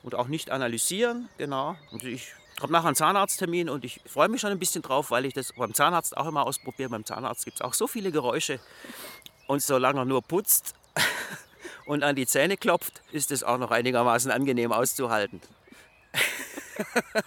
Und 0.01 0.15
auch 0.15 0.27
nicht 0.27 0.49
analysieren, 0.49 1.29
genau. 1.37 1.75
Und 1.91 2.03
ich 2.03 2.33
habe 2.59 2.73
nachher 2.73 2.87
einen 2.87 2.95
Zahnarzttermin 2.95 3.69
und 3.69 3.85
ich 3.85 4.01
freue 4.07 4.27
mich 4.27 4.41
schon 4.41 4.51
ein 4.51 4.59
bisschen 4.59 4.81
drauf, 4.81 5.11
weil 5.11 5.25
ich 5.25 5.33
das 5.33 5.53
beim 5.53 5.73
Zahnarzt 5.73 6.17
auch 6.17 6.25
immer 6.25 6.47
ausprobiere. 6.47 6.89
Beim 6.89 7.05
Zahnarzt 7.05 7.45
gibt 7.45 7.57
es 7.57 7.61
auch 7.61 7.73
so 7.75 7.85
viele 7.85 8.11
Geräusche. 8.11 8.59
Und 9.45 9.61
solange 9.61 10.01
er 10.01 10.05
nur 10.05 10.23
putzt, 10.23 10.73
und 11.89 12.03
an 12.03 12.15
die 12.15 12.27
Zähne 12.27 12.55
klopft, 12.55 13.01
ist 13.11 13.31
es 13.31 13.43
auch 13.43 13.57
noch 13.57 13.71
einigermaßen 13.71 14.29
angenehm 14.31 14.71
auszuhalten. 14.71 15.41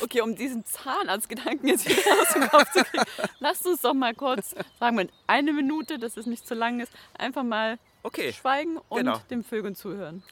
Okay, 0.00 0.20
um 0.20 0.34
diesen 0.34 0.64
Zahnarztgedanken 0.66 1.68
jetzt 1.68 1.88
wieder 1.88 2.20
aus 2.20 2.32
dem 2.34 2.48
Kopf 2.48 2.72
zu 2.72 2.82
kriegen, 2.82 3.04
lasst 3.38 3.64
uns 3.64 3.82
doch 3.82 3.94
mal 3.94 4.12
kurz, 4.14 4.52
sagen 4.80 4.98
wir 4.98 5.06
eine 5.28 5.52
Minute, 5.52 5.96
dass 6.00 6.16
es 6.16 6.26
nicht 6.26 6.44
zu 6.44 6.54
lang 6.54 6.80
ist, 6.80 6.90
einfach 7.16 7.44
mal 7.44 7.78
Okay. 8.02 8.32
schweigen 8.32 8.78
und 8.88 8.98
Genau. 9.04 9.18
den 9.30 9.44
Vögeln 9.44 9.76
zuhören. 9.76 10.24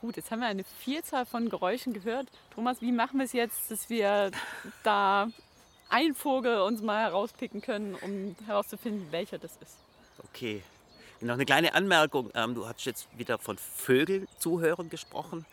Gut, 0.00 0.16
jetzt 0.16 0.30
haben 0.30 0.38
wir 0.38 0.46
eine 0.46 0.62
Vielzahl 0.62 1.26
von 1.26 1.48
Geräuschen 1.48 1.92
gehört. 1.92 2.28
Thomas, 2.54 2.80
wie 2.80 2.92
machen 2.92 3.18
wir 3.18 3.24
es 3.24 3.32
jetzt, 3.32 3.68
dass 3.68 3.90
wir 3.90 4.30
da 4.84 5.28
einen 5.88 6.14
Vogel 6.14 6.60
uns 6.60 6.80
mal 6.82 7.00
herauspicken 7.00 7.60
können, 7.60 7.96
um 7.96 8.36
herauszufinden, 8.46 9.10
welcher 9.10 9.38
das 9.38 9.56
ist? 9.60 9.76
Okay. 10.28 10.62
Noch 11.20 11.34
eine 11.34 11.44
kleine 11.44 11.74
Anmerkung. 11.74 12.30
Ähm, 12.36 12.54
du 12.54 12.68
hast 12.68 12.84
jetzt 12.84 13.08
wieder 13.16 13.38
von 13.38 13.58
Vögeln 13.58 14.28
zuhören 14.38 14.88
gesprochen. 14.88 15.44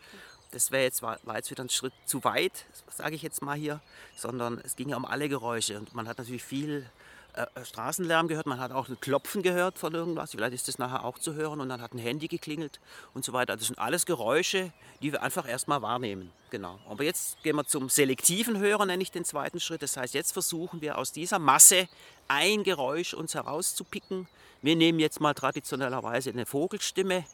Das 0.52 0.70
wäre 0.70 0.84
jetzt, 0.84 1.02
war 1.02 1.18
jetzt 1.34 1.50
wieder 1.50 1.64
ein 1.64 1.68
Schritt 1.68 1.92
zu 2.04 2.22
weit, 2.22 2.66
sage 2.88 3.16
ich 3.16 3.22
jetzt 3.22 3.42
mal 3.42 3.56
hier, 3.56 3.80
sondern 4.14 4.60
es 4.64 4.76
ging 4.76 4.90
ja 4.90 4.96
um 4.96 5.04
alle 5.04 5.28
Geräusche. 5.28 5.76
Und 5.76 5.92
man 5.92 6.06
hat 6.06 6.18
natürlich 6.18 6.44
viel 6.44 6.88
äh, 7.36 7.64
Straßenlärm 7.64 8.28
gehört, 8.28 8.46
man 8.46 8.58
hat 8.58 8.72
auch 8.72 8.88
ein 8.88 8.98
Klopfen 8.98 9.42
gehört 9.42 9.78
von 9.78 9.92
irgendwas, 9.94 10.30
vielleicht 10.30 10.54
ist 10.54 10.68
das 10.68 10.78
nachher 10.78 11.04
auch 11.04 11.18
zu 11.18 11.34
hören 11.34 11.60
und 11.60 11.68
dann 11.68 11.82
hat 11.82 11.92
ein 11.92 11.98
Handy 11.98 12.28
geklingelt 12.28 12.80
und 13.12 13.24
so 13.24 13.32
weiter. 13.34 13.56
Das 13.56 13.66
sind 13.66 13.78
alles 13.78 14.06
Geräusche, 14.06 14.72
die 15.02 15.12
wir 15.12 15.22
einfach 15.22 15.46
erstmal 15.46 15.82
wahrnehmen. 15.82 16.32
Genau. 16.50 16.78
Aber 16.88 17.04
jetzt 17.04 17.42
gehen 17.42 17.56
wir 17.56 17.66
zum 17.66 17.90
selektiven 17.90 18.58
Hören, 18.58 18.88
nenne 18.88 19.02
ich 19.02 19.10
den 19.10 19.24
zweiten 19.24 19.60
Schritt. 19.60 19.82
Das 19.82 19.96
heißt, 19.96 20.14
jetzt 20.14 20.32
versuchen 20.32 20.80
wir 20.80 20.96
aus 20.96 21.12
dieser 21.12 21.38
Masse 21.38 21.88
ein 22.28 22.64
Geräusch 22.64 23.12
uns 23.12 23.34
herauszupicken. 23.34 24.26
Wir 24.62 24.74
nehmen 24.74 24.98
jetzt 24.98 25.20
mal 25.20 25.34
traditionellerweise 25.34 26.30
eine 26.30 26.46
Vogelstimme 26.46 27.24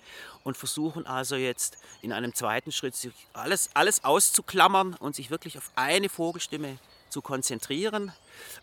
und 0.43 0.57
versuchen 0.57 1.07
also 1.07 1.37
jetzt 1.37 1.79
in 2.01 2.13
einem 2.13 2.35
zweiten 2.35 2.73
Schritt 2.73 2.97
alles, 3.33 3.71
alles 3.75 4.03
auszuklammern 4.03 4.95
und 4.95 5.15
sich 5.15 5.31
wirklich 5.31 5.57
auf 5.59 5.71
eine 5.77 6.09
Vogelstimme 6.09 6.79
zu 7.13 7.23
konzentrieren. 7.23 8.13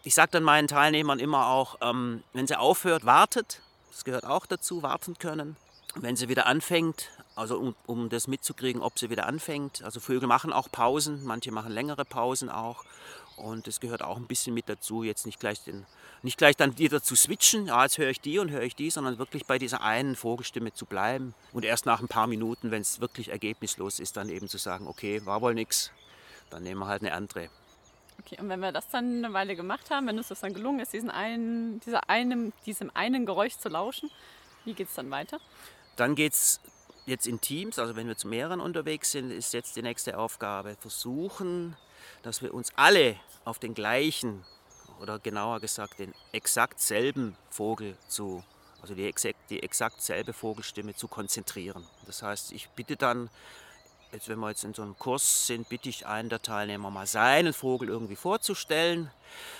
Ich 0.04 0.16
sage 0.16 0.32
dann 0.32 0.44
meinen 0.44 0.68
Teilnehmern 0.68 1.20
immer 1.20 1.48
auch, 1.48 1.78
ähm, 1.82 2.24
wenn 2.34 2.48
sie 2.48 2.60
aufhört, 2.60 3.06
wartet. 3.06 3.62
Das 3.92 4.04
gehört 4.04 4.26
auch 4.26 4.46
dazu, 4.46 4.84
warten 4.84 5.18
können. 5.18 5.56
Wenn 5.96 6.16
sie 6.16 6.30
wieder 6.30 6.46
anfängt, 6.46 7.10
also 7.36 7.58
um, 7.58 7.76
um 7.86 8.10
das 8.10 8.28
mitzukriegen, 8.28 8.82
ob 8.82 9.00
sie 9.00 9.10
wieder 9.10 9.26
anfängt. 9.26 9.82
Also 9.84 10.00
Vögel 10.00 10.28
machen 10.28 10.52
auch 10.52 10.70
Pausen, 10.72 11.24
manche 11.24 11.52
machen 11.52 11.72
längere 11.72 12.06
Pausen 12.06 12.50
auch. 12.50 12.84
Und 13.38 13.68
es 13.68 13.80
gehört 13.80 14.04
auch 14.04 14.18
ein 14.18 14.28
bisschen 14.28 14.54
mit 14.54 14.68
dazu, 14.68 15.04
jetzt 15.04 15.26
nicht 15.26 15.40
gleich, 15.40 15.64
den, 15.64 15.86
nicht 16.22 16.38
gleich 16.38 16.58
dann 16.58 16.78
wieder 16.78 17.02
zu 17.02 17.16
switchen, 17.16 17.68
ja, 17.68 17.84
jetzt 17.84 17.98
höre 17.98 18.10
ich 18.10 18.20
die 18.20 18.38
und 18.40 18.52
höre 18.52 18.64
ich 18.64 18.76
die, 18.76 18.90
sondern 18.90 19.18
wirklich 19.18 19.46
bei 19.46 19.58
dieser 19.58 19.82
einen 19.82 20.18
Vogelstimme 20.18 20.74
zu 20.74 20.86
bleiben. 20.86 21.34
Und 21.54 21.64
erst 21.64 21.86
nach 21.86 22.02
ein 22.02 22.10
paar 22.10 22.28
Minuten, 22.28 22.72
wenn 22.72 22.82
es 22.82 23.00
wirklich 23.00 23.30
ergebnislos 23.30 24.00
ist, 24.00 24.18
dann 24.18 24.28
eben 24.28 24.50
zu 24.50 24.58
sagen, 24.58 24.88
okay, 24.88 25.26
war 25.26 25.42
wohl 25.42 25.54
nichts, 25.54 25.92
dann 26.50 26.64
nehmen 26.64 26.82
wir 26.82 26.88
halt 26.88 27.02
eine 27.02 27.14
andere. 27.14 27.50
Okay, 28.20 28.38
und 28.40 28.50
wenn 28.50 28.60
wir 28.60 28.72
das 28.72 28.90
dann 28.90 29.24
eine 29.24 29.34
Weile 29.34 29.56
gemacht 29.56 29.90
haben, 29.90 30.08
wenn 30.08 30.18
uns 30.18 30.28
das 30.28 30.42
dann 30.42 30.54
gelungen 30.54 30.82
ist, 30.82 30.94
diesen 30.94 31.10
einen, 31.10 31.80
dieser 31.82 32.10
einem, 32.10 32.52
diesem 32.66 32.92
einen 32.94 33.26
Geräusch 33.26 33.58
zu 33.58 33.70
lauschen, 33.70 34.12
wie 34.66 34.74
geht 34.74 34.90
es 34.90 34.96
dann 34.96 35.10
weiter? 35.10 35.40
Dann 35.96 36.16
geht 36.16 36.34
es 36.34 36.60
jetzt 37.06 37.28
in 37.28 37.40
Teams, 37.40 37.80
also 37.80 37.96
wenn 37.96 38.08
wir 38.08 38.18
zu 38.18 38.28
mehreren 38.28 38.60
unterwegs 38.60 39.12
sind, 39.12 39.32
ist 39.32 39.54
jetzt 39.54 39.76
die 39.76 39.82
nächste 39.82 40.18
Aufgabe, 40.18 40.76
versuchen, 40.80 41.76
dass 42.22 42.42
wir 42.42 42.54
uns 42.54 42.72
alle 42.76 43.16
auf 43.46 43.58
den 43.58 43.74
gleichen 43.74 44.44
oder 45.02 45.20
genauer 45.20 45.60
gesagt 45.60 46.00
den 46.00 46.14
exakt 46.34 46.80
selben 46.80 47.38
Vogel 47.50 47.98
zu, 48.08 48.44
also 48.82 48.96
die 48.96 49.06
exakt, 49.08 49.40
die 49.50 49.64
exakt 49.64 50.02
selbe 50.02 50.34
Vogelstimme 50.34 50.94
zu 50.94 51.08
konzentrieren. 51.08 51.88
Das 52.06 52.22
heißt, 52.22 52.52
ich 52.52 52.70
bitte 52.70 52.98
dann, 52.98 53.30
jetzt 54.12 54.30
wenn 54.30 54.40
wir 54.40 54.50
jetzt 54.50 54.64
in 54.64 54.74
so 54.74 54.82
einem 54.82 54.98
Kurs 54.98 55.48
sind, 55.48 55.70
bitte 55.70 55.90
ich 55.90 56.06
einen 56.06 56.30
der 56.30 56.42
Teilnehmer 56.42 56.90
mal 56.90 57.08
seinen 57.08 57.54
Vogel 57.54 57.90
irgendwie 57.90 58.16
vorzustellen. 58.16 59.12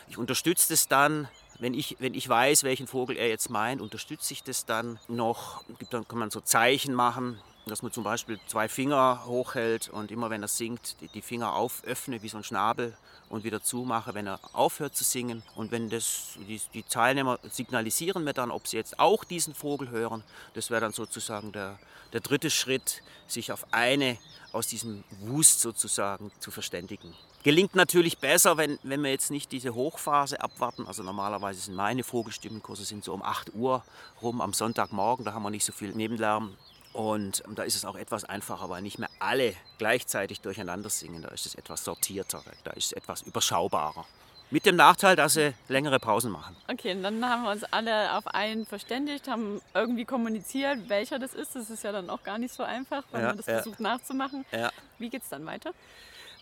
Ich 0.08 0.18
unterstütze 0.18 0.70
das 0.74 0.88
dann 0.88 1.28
wenn 1.60 1.74
ich, 1.74 1.98
wenn 2.00 2.14
ich 2.14 2.28
weiß, 2.28 2.64
welchen 2.64 2.88
Vogel 2.88 3.18
er 3.18 3.28
jetzt 3.28 3.50
meint, 3.50 3.82
unterstütze 3.82 4.34
ich 4.34 4.44
das 4.44 4.66
dann 4.66 4.98
noch. 5.08 5.64
Dann 5.90 6.08
kann 6.08 6.20
man 6.20 6.32
so 6.32 6.40
Zeichen 6.40 6.94
machen, 6.94 7.40
dass 7.70 7.82
man 7.82 7.92
zum 7.92 8.04
Beispiel 8.04 8.40
zwei 8.48 8.68
Finger 8.68 9.24
hochhält 9.26 9.90
und 9.90 10.12
immer 10.12 10.30
wenn 10.30 10.42
er 10.42 10.48
singt, 10.48 10.96
die, 11.14 11.22
Finger 11.22 11.54
auföffne 11.54 12.22
wie 12.22 12.30
so 12.30 12.38
ein 12.38 12.44
Schnabel 12.44 12.96
und 13.30 13.44
wieder 13.44 13.62
zumache, 13.62 14.14
wenn 14.14 14.28
er 14.28 14.40
aufhört 14.54 14.96
zu 14.96 15.04
singen. 15.04 15.44
Und 15.56 15.72
wenn 15.72 15.90
das, 15.90 16.38
die, 16.48 16.60
die 16.74 16.84
Teilnehmer 16.84 17.40
signalisieren 17.50 18.24
mir 18.24 18.34
dann, 18.34 18.52
ob 18.52 18.68
sie 18.68 18.78
jetzt 18.78 19.00
auch 19.00 19.24
diesen 19.24 19.54
Vogel 19.54 19.90
hören. 19.90 20.24
Das 20.54 20.70
wäre 20.70 20.82
dann 20.82 20.94
sozusagen 20.94 21.52
der, 21.52 21.78
der 22.14 22.22
dritte 22.22 22.50
Schritt, 22.50 23.04
sich 23.28 23.52
auf 23.52 23.66
eine 23.72 24.18
aus 24.52 24.68
diesem 24.68 25.04
Wust 25.22 25.62
sozusagen 25.62 26.32
zu 26.40 26.52
verständigen. 26.52 27.14
Gelingt 27.44 27.76
natürlich 27.76 28.18
besser, 28.18 28.58
wenn, 28.58 28.80
wenn 28.84 29.02
wir 29.02 29.12
jetzt 29.12 29.32
nicht 29.32 29.52
diese 29.52 29.74
Hochphase 29.74 30.42
abwarten. 30.42 30.86
Also 30.88 31.04
normalerweise 31.04 31.62
sind 31.62 31.76
meine 31.76 32.04
Vogelstimmenkurse 32.04 32.84
sind 32.84 33.04
so 33.04 33.14
um 33.14 33.24
8 33.24 33.54
Uhr 33.54 33.84
rum 34.22 34.42
am 34.42 34.54
Sonntagmorgen, 34.54 35.24
da 35.24 35.34
haben 35.34 35.44
wir 35.44 35.50
nicht 35.50 35.66
so 35.66 35.72
viel 35.72 35.94
Nebenlärm. 35.94 36.56
Und 36.94 37.44
da 37.48 37.64
ist 37.64 37.76
es 37.76 37.86
auch 37.86 37.96
etwas 37.96 38.24
einfacher, 38.26 38.70
weil 38.70 38.82
nicht 38.82 38.98
mehr 39.00 39.10
alle 39.20 39.54
gleichzeitig 39.78 40.42
durcheinander 40.42 40.90
singen. 40.90 41.22
Da 41.22 41.30
ist 41.30 41.46
es 41.46 41.56
etwas 41.56 41.84
sortierter, 41.84 42.42
da 42.64 42.72
ist 42.72 42.88
es 42.88 42.92
etwas 42.94 43.22
überschaubarer. 43.22 44.06
Mit 44.52 44.66
dem 44.66 44.76
Nachteil, 44.78 45.16
dass 45.16 45.34
sie 45.36 45.54
längere 45.68 46.00
Pausen 46.00 46.32
machen. 46.32 46.56
Okay, 46.68 46.94
und 46.96 47.04
dann 47.04 47.24
haben 47.24 47.44
wir 47.44 47.52
uns 47.52 47.64
alle 47.66 48.18
auf 48.18 48.26
einen 48.26 48.66
verständigt, 48.66 49.28
haben 49.28 49.62
irgendwie 49.76 50.06
kommuniziert, 50.06 50.90
welcher 50.90 51.20
das 51.20 51.36
ist. 51.36 51.56
Das 51.56 51.70
ist 51.70 51.84
ja 51.84 51.92
dann 51.92 52.10
auch 52.10 52.24
gar 52.24 52.40
nicht 52.40 52.52
so 52.56 52.64
einfach, 52.64 53.04
wenn 53.12 53.22
Ja, 53.22 53.28
man 53.28 53.38
das 53.38 53.46
ja. 53.46 53.54
versucht 53.62 53.80
nachzumachen. 53.80 54.46
Ja. 54.52 54.72
Wie 54.98 55.10
geht 55.10 55.22
es 55.22 55.30
dann 55.30 55.46
weiter? 55.46 55.72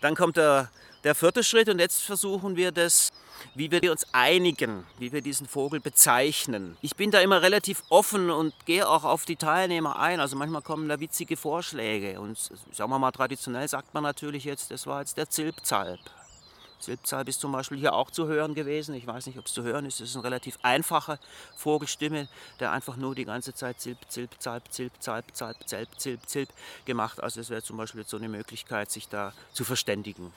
Dann 0.00 0.14
kommt 0.16 0.38
der, 0.38 0.70
der 1.04 1.14
vierte 1.14 1.44
Schritt 1.44 1.68
und 1.68 1.78
jetzt 1.78 2.02
versuchen 2.02 2.56
wir 2.56 2.72
das, 2.72 3.10
wie 3.54 3.70
wir 3.70 3.90
uns 3.90 4.06
einigen, 4.12 4.84
wie 4.98 5.12
wir 5.12 5.20
diesen 5.20 5.46
Vogel 5.46 5.80
bezeichnen. 5.80 6.76
Ich 6.82 6.96
bin 6.96 7.10
da 7.10 7.20
immer 7.20 7.42
relativ 7.42 7.82
offen 7.88 8.30
und 8.30 8.54
gehe 8.66 8.88
auch 8.88 9.04
auf 9.04 9.24
die 9.24 9.36
Teilnehmer 9.36 9.98
ein. 9.98 10.20
Also 10.20 10.36
manchmal 10.36 10.62
kommen 10.62 10.88
da 10.88 10.98
witzige 10.98 11.36
Vorschläge 11.36 12.20
und 12.20 12.38
sagen 12.72 12.90
wir 12.90 12.98
mal 12.98 13.12
traditionell 13.12 13.68
sagt 13.68 13.94
man 13.94 14.02
natürlich 14.02 14.44
jetzt, 14.44 14.70
das 14.70 14.86
war 14.86 15.00
jetzt 15.00 15.16
der 15.16 15.30
Zilpzalp. 15.30 16.00
Zilpzalp 16.80 17.28
ist 17.28 17.40
zum 17.40 17.50
Beispiel 17.50 17.78
hier 17.78 17.92
auch 17.92 18.10
zu 18.10 18.26
hören 18.28 18.54
gewesen. 18.54 18.94
Ich 18.94 19.06
weiß 19.06 19.26
nicht, 19.26 19.38
ob 19.38 19.46
es 19.46 19.52
zu 19.52 19.62
hören 19.62 19.84
ist. 19.84 20.00
Es 20.00 20.10
ist 20.10 20.16
eine 20.16 20.24
relativ 20.24 20.58
einfache 20.62 21.18
Vogelstimme, 21.56 22.28
der 22.60 22.70
einfach 22.70 22.96
nur 22.96 23.14
die 23.14 23.24
ganze 23.24 23.52
Zeit 23.52 23.80
Zilp, 23.80 23.98
Zilp, 24.08 24.30
Zalp, 24.38 24.70
Zilp, 24.70 24.92
Zalp, 25.00 25.24
Zalp, 25.34 25.56
Zilp, 25.68 25.88
Zilp, 25.98 26.28
Zilp 26.28 26.48
gemacht. 26.84 27.20
Also 27.20 27.40
es 27.40 27.50
wäre 27.50 27.62
zum 27.62 27.76
Beispiel 27.76 28.02
jetzt 28.02 28.10
so 28.10 28.16
eine 28.16 28.28
Möglichkeit, 28.28 28.90
sich 28.90 29.08
da 29.08 29.32
zu 29.52 29.64
verständigen. 29.64 30.32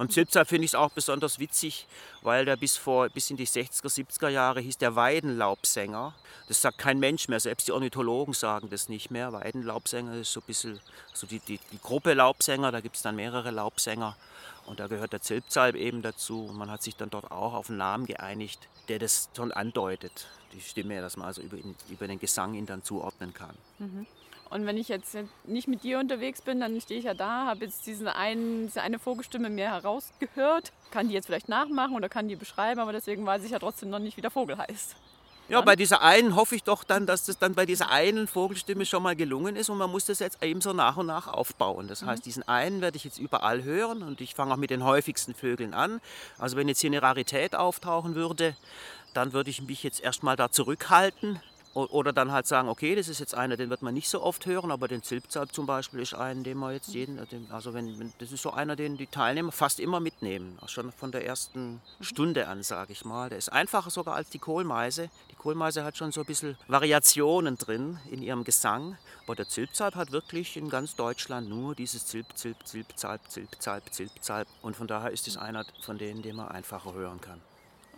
Und 0.00 0.14
Zilpzalp 0.14 0.48
finde 0.48 0.64
ich 0.64 0.70
es 0.70 0.74
auch 0.74 0.88
besonders 0.92 1.38
witzig, 1.38 1.86
weil 2.22 2.46
der 2.46 2.56
bis, 2.56 2.78
vor, 2.78 3.10
bis 3.10 3.28
in 3.28 3.36
die 3.36 3.46
60er, 3.46 3.84
70er 3.84 4.30
Jahre 4.30 4.62
hieß 4.62 4.78
der 4.78 4.96
Weidenlaubsänger. 4.96 6.14
Das 6.48 6.62
sagt 6.62 6.78
kein 6.78 6.98
Mensch 6.98 7.28
mehr, 7.28 7.38
selbst 7.38 7.68
die 7.68 7.72
Ornithologen 7.72 8.32
sagen 8.32 8.70
das 8.70 8.88
nicht 8.88 9.10
mehr. 9.10 9.34
Weidenlaubsänger 9.34 10.14
ist 10.14 10.32
so 10.32 10.40
ein 10.40 10.46
bisschen, 10.46 10.80
also 11.10 11.26
die, 11.26 11.38
die, 11.40 11.60
die 11.70 11.78
Gruppe 11.82 12.14
Laubsänger, 12.14 12.72
da 12.72 12.80
gibt 12.80 12.96
es 12.96 13.02
dann 13.02 13.14
mehrere 13.14 13.50
Laubsänger. 13.50 14.16
Und 14.64 14.80
da 14.80 14.86
gehört 14.86 15.12
der 15.12 15.20
Zilpzalp 15.20 15.76
eben 15.76 16.00
dazu. 16.00 16.46
Und 16.46 16.56
man 16.56 16.70
hat 16.70 16.82
sich 16.82 16.96
dann 16.96 17.10
dort 17.10 17.30
auch 17.30 17.52
auf 17.52 17.68
einen 17.68 17.76
Namen 17.76 18.06
geeinigt, 18.06 18.68
der 18.88 19.00
das 19.00 19.28
schon 19.36 19.52
andeutet, 19.52 20.28
die 20.54 20.62
Stimme, 20.62 21.02
dass 21.02 21.18
man 21.18 21.26
also 21.26 21.42
über, 21.42 21.58
über 21.90 22.08
den 22.08 22.18
Gesang 22.18 22.54
ihn 22.54 22.64
dann 22.64 22.82
zuordnen 22.82 23.34
kann. 23.34 23.54
Mhm. 23.78 24.06
Und 24.50 24.66
wenn 24.66 24.76
ich 24.76 24.88
jetzt 24.88 25.16
nicht 25.44 25.68
mit 25.68 25.84
dir 25.84 26.00
unterwegs 26.00 26.42
bin, 26.42 26.58
dann 26.58 26.80
stehe 26.80 26.98
ich 26.98 27.06
ja 27.06 27.14
da, 27.14 27.46
habe 27.46 27.64
jetzt 27.64 27.86
diese, 27.86 28.16
einen, 28.16 28.66
diese 28.66 28.82
eine 28.82 28.98
Vogelstimme 28.98 29.48
mir 29.48 29.70
herausgehört, 29.70 30.72
kann 30.90 31.08
die 31.08 31.14
jetzt 31.14 31.26
vielleicht 31.26 31.48
nachmachen 31.48 31.94
oder 31.94 32.08
kann 32.08 32.26
die 32.26 32.34
beschreiben, 32.34 32.80
aber 32.80 32.92
deswegen 32.92 33.24
weiß 33.24 33.44
ich 33.44 33.52
ja 33.52 33.60
trotzdem 33.60 33.90
noch 33.90 34.00
nicht, 34.00 34.16
wie 34.16 34.22
der 34.22 34.32
Vogel 34.32 34.58
heißt. 34.58 34.96
Ja, 35.48 35.60
bei 35.62 35.74
dieser 35.74 36.00
einen 36.02 36.36
hoffe 36.36 36.54
ich 36.54 36.62
doch 36.62 36.84
dann, 36.84 37.06
dass 37.06 37.24
das 37.24 37.38
dann 37.38 37.54
bei 37.54 37.66
dieser 37.66 37.90
einen 37.90 38.28
Vogelstimme 38.28 38.86
schon 38.86 39.02
mal 39.02 39.16
gelungen 39.16 39.56
ist 39.56 39.68
und 39.68 39.78
man 39.78 39.90
muss 39.90 40.04
das 40.04 40.20
jetzt 40.20 40.44
eben 40.44 40.60
so 40.60 40.72
nach 40.72 40.96
und 40.96 41.06
nach 41.06 41.26
aufbauen. 41.26 41.88
Das 41.88 42.04
heißt, 42.04 42.22
mhm. 42.22 42.24
diesen 42.24 42.48
einen 42.48 42.80
werde 42.80 42.96
ich 42.96 43.02
jetzt 43.02 43.18
überall 43.18 43.64
hören 43.64 44.04
und 44.04 44.20
ich 44.20 44.36
fange 44.36 44.54
auch 44.54 44.58
mit 44.58 44.70
den 44.70 44.84
häufigsten 44.84 45.34
Vögeln 45.34 45.74
an. 45.74 46.00
Also 46.38 46.56
wenn 46.56 46.68
jetzt 46.68 46.80
hier 46.80 46.90
eine 46.90 47.02
Rarität 47.02 47.56
auftauchen 47.56 48.14
würde, 48.14 48.54
dann 49.12 49.32
würde 49.32 49.50
ich 49.50 49.60
mich 49.62 49.82
jetzt 49.82 50.00
erstmal 50.00 50.36
da 50.36 50.52
zurückhalten 50.52 51.40
oder 51.74 52.12
dann 52.12 52.32
halt 52.32 52.46
sagen, 52.46 52.68
okay, 52.68 52.94
das 52.94 53.08
ist 53.08 53.20
jetzt 53.20 53.34
einer, 53.34 53.56
den 53.56 53.70
wird 53.70 53.82
man 53.82 53.94
nicht 53.94 54.08
so 54.08 54.22
oft 54.22 54.44
hören, 54.46 54.70
aber 54.70 54.88
den 54.88 55.02
Zilpzalp 55.02 55.52
zum 55.52 55.66
Beispiel 55.66 56.00
ist 56.00 56.14
einer, 56.14 56.42
den 56.42 56.58
man 56.58 56.72
jetzt 56.72 56.88
jeden, 56.88 57.18
also 57.50 57.74
wenn, 57.74 58.12
das 58.18 58.32
ist 58.32 58.42
so 58.42 58.50
einer, 58.50 58.74
den 58.74 58.96
die 58.96 59.06
Teilnehmer 59.06 59.52
fast 59.52 59.78
immer 59.78 60.00
mitnehmen, 60.00 60.58
auch 60.60 60.68
schon 60.68 60.90
von 60.90 61.12
der 61.12 61.24
ersten 61.24 61.80
Stunde 62.00 62.48
an, 62.48 62.62
sage 62.62 62.92
ich 62.92 63.04
mal. 63.04 63.28
Der 63.28 63.38
ist 63.38 63.50
einfacher 63.50 63.90
sogar 63.90 64.16
als 64.16 64.30
die 64.30 64.38
Kohlmeise. 64.38 65.10
Die 65.30 65.36
Kohlmeise 65.36 65.84
hat 65.84 65.96
schon 65.96 66.10
so 66.12 66.20
ein 66.20 66.26
bisschen 66.26 66.56
Variationen 66.66 67.56
drin 67.56 67.98
in 68.10 68.22
ihrem 68.22 68.42
Gesang, 68.44 68.96
aber 69.24 69.36
der 69.36 69.48
Zilpzalp 69.48 69.94
hat 69.94 70.10
wirklich 70.10 70.56
in 70.56 70.70
ganz 70.70 70.96
Deutschland 70.96 71.48
nur 71.48 71.76
dieses 71.76 72.06
Zilp, 72.06 72.26
Zilp, 72.34 72.66
Zilpzalp, 72.66 73.20
Zilpzalp, 73.28 73.92
Zilpzalp 73.92 74.48
und 74.62 74.76
von 74.76 74.88
daher 74.88 75.12
ist 75.12 75.28
es 75.28 75.36
einer 75.36 75.64
von 75.82 75.98
denen, 75.98 76.22
den 76.22 76.36
man 76.36 76.48
einfacher 76.48 76.94
hören 76.94 77.20
kann. 77.20 77.40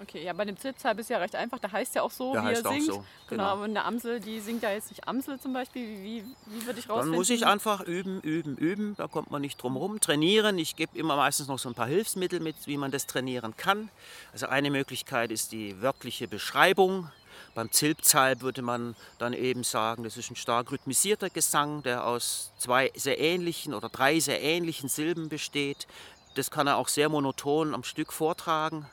Okay, 0.00 0.24
ja, 0.24 0.32
bei 0.32 0.44
dem 0.44 0.56
Zilpzalp 0.56 0.98
ist 0.98 1.10
ja 1.10 1.18
recht 1.18 1.34
einfach. 1.36 1.58
Der 1.58 1.70
heißt 1.70 1.94
ja 1.94 2.02
auch 2.02 2.10
so, 2.10 2.32
der 2.32 2.44
wie 2.44 2.48
er 2.48 2.62
singt. 2.62 2.84
So, 2.86 2.92
genau. 2.92 3.04
genau, 3.28 3.44
aber 3.44 3.64
eine 3.64 3.84
Amsel, 3.84 4.20
die 4.20 4.40
singt 4.40 4.62
ja 4.62 4.70
jetzt 4.72 4.90
nicht 4.90 5.06
Amsel 5.06 5.38
zum 5.38 5.52
Beispiel. 5.52 5.82
Wie, 5.82 6.24
wie 6.46 6.66
würde 6.66 6.80
ich 6.80 6.88
rausfinden? 6.88 7.12
Dann 7.12 7.18
muss 7.18 7.30
ich 7.30 7.46
einfach 7.46 7.82
üben, 7.82 8.20
üben, 8.20 8.56
üben. 8.56 8.94
Da 8.96 9.06
kommt 9.06 9.30
man 9.30 9.42
nicht 9.42 9.62
drum 9.62 9.74
herum. 9.74 10.00
Trainieren. 10.00 10.58
Ich 10.58 10.76
gebe 10.76 10.98
immer 10.98 11.16
meistens 11.16 11.48
noch 11.48 11.58
so 11.58 11.68
ein 11.68 11.74
paar 11.74 11.86
Hilfsmittel 11.86 12.40
mit, 12.40 12.56
wie 12.66 12.76
man 12.76 12.90
das 12.90 13.06
trainieren 13.06 13.56
kann. 13.56 13.90
Also 14.32 14.46
eine 14.46 14.70
Möglichkeit 14.70 15.30
ist 15.30 15.52
die 15.52 15.80
wörtliche 15.80 16.26
Beschreibung. 16.26 17.08
Beim 17.54 17.70
Zilpzalp 17.70 18.40
würde 18.40 18.62
man 18.62 18.96
dann 19.18 19.34
eben 19.34 19.62
sagen, 19.62 20.04
das 20.04 20.16
ist 20.16 20.30
ein 20.30 20.36
stark 20.36 20.72
rhythmisierter 20.72 21.28
Gesang, 21.28 21.82
der 21.82 22.06
aus 22.06 22.50
zwei 22.56 22.90
sehr 22.94 23.20
ähnlichen 23.20 23.74
oder 23.74 23.90
drei 23.90 24.20
sehr 24.20 24.42
ähnlichen 24.42 24.88
Silben 24.88 25.28
besteht. 25.28 25.86
Das 26.34 26.50
kann 26.50 26.66
er 26.66 26.78
auch 26.78 26.88
sehr 26.88 27.10
monoton 27.10 27.74
am 27.74 27.84
Stück 27.84 28.12
vortragen. 28.12 28.86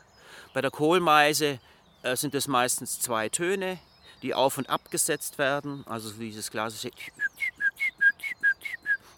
Bei 0.54 0.62
der 0.62 0.72
Kohlmeise 0.72 1.60
äh, 2.04 2.16
sind 2.16 2.36
es 2.36 2.48
meistens 2.48 3.00
zwei 3.00 3.30
Töne, 3.30 3.80
die 4.22 4.34
auf 4.34 4.58
und 4.58 4.70
abgesetzt 4.70 5.38
werden, 5.38 5.86
also 5.88 6.12
dieses 6.12 6.52
klassische. 6.52 6.92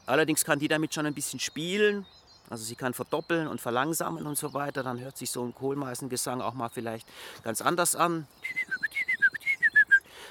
Allerdings 0.06 0.44
kann 0.44 0.60
die 0.60 0.68
damit 0.68 0.94
schon 0.94 1.06
ein 1.06 1.14
bisschen 1.14 1.40
spielen, 1.40 2.06
also 2.52 2.66
sie 2.66 2.76
kann 2.76 2.94
verdoppeln 2.94 3.48
und 3.48 3.62
verlangsamen 3.62 4.28
und 4.28 4.38
so 4.38 4.54
weiter. 4.54 4.84
Dann 4.84 5.00
hört 5.00 5.18
sich 5.18 5.32
so 5.32 5.42
ein 5.42 5.56
Kohlmeisengesang 5.56 6.42
auch 6.42 6.54
mal 6.54 6.68
vielleicht 6.68 7.08
ganz 7.44 7.62
anders 7.62 7.96
an. 7.96 8.28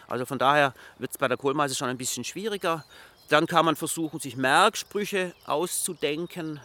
Also 0.06 0.26
von 0.26 0.38
daher 0.38 0.75
wird 0.99 1.12
es 1.12 1.18
bei 1.18 1.28
der 1.28 1.38
Kohlmeise 1.38 1.75
schon 1.75 1.88
ein 1.88 1.97
bisschen 1.97 2.25
schwieriger. 2.25 2.85
Dann 3.30 3.47
kann 3.47 3.64
man 3.64 3.75
versuchen, 3.75 4.20
sich 4.20 4.37
Merksprüche 4.37 5.35
auszudenken. 5.47 6.61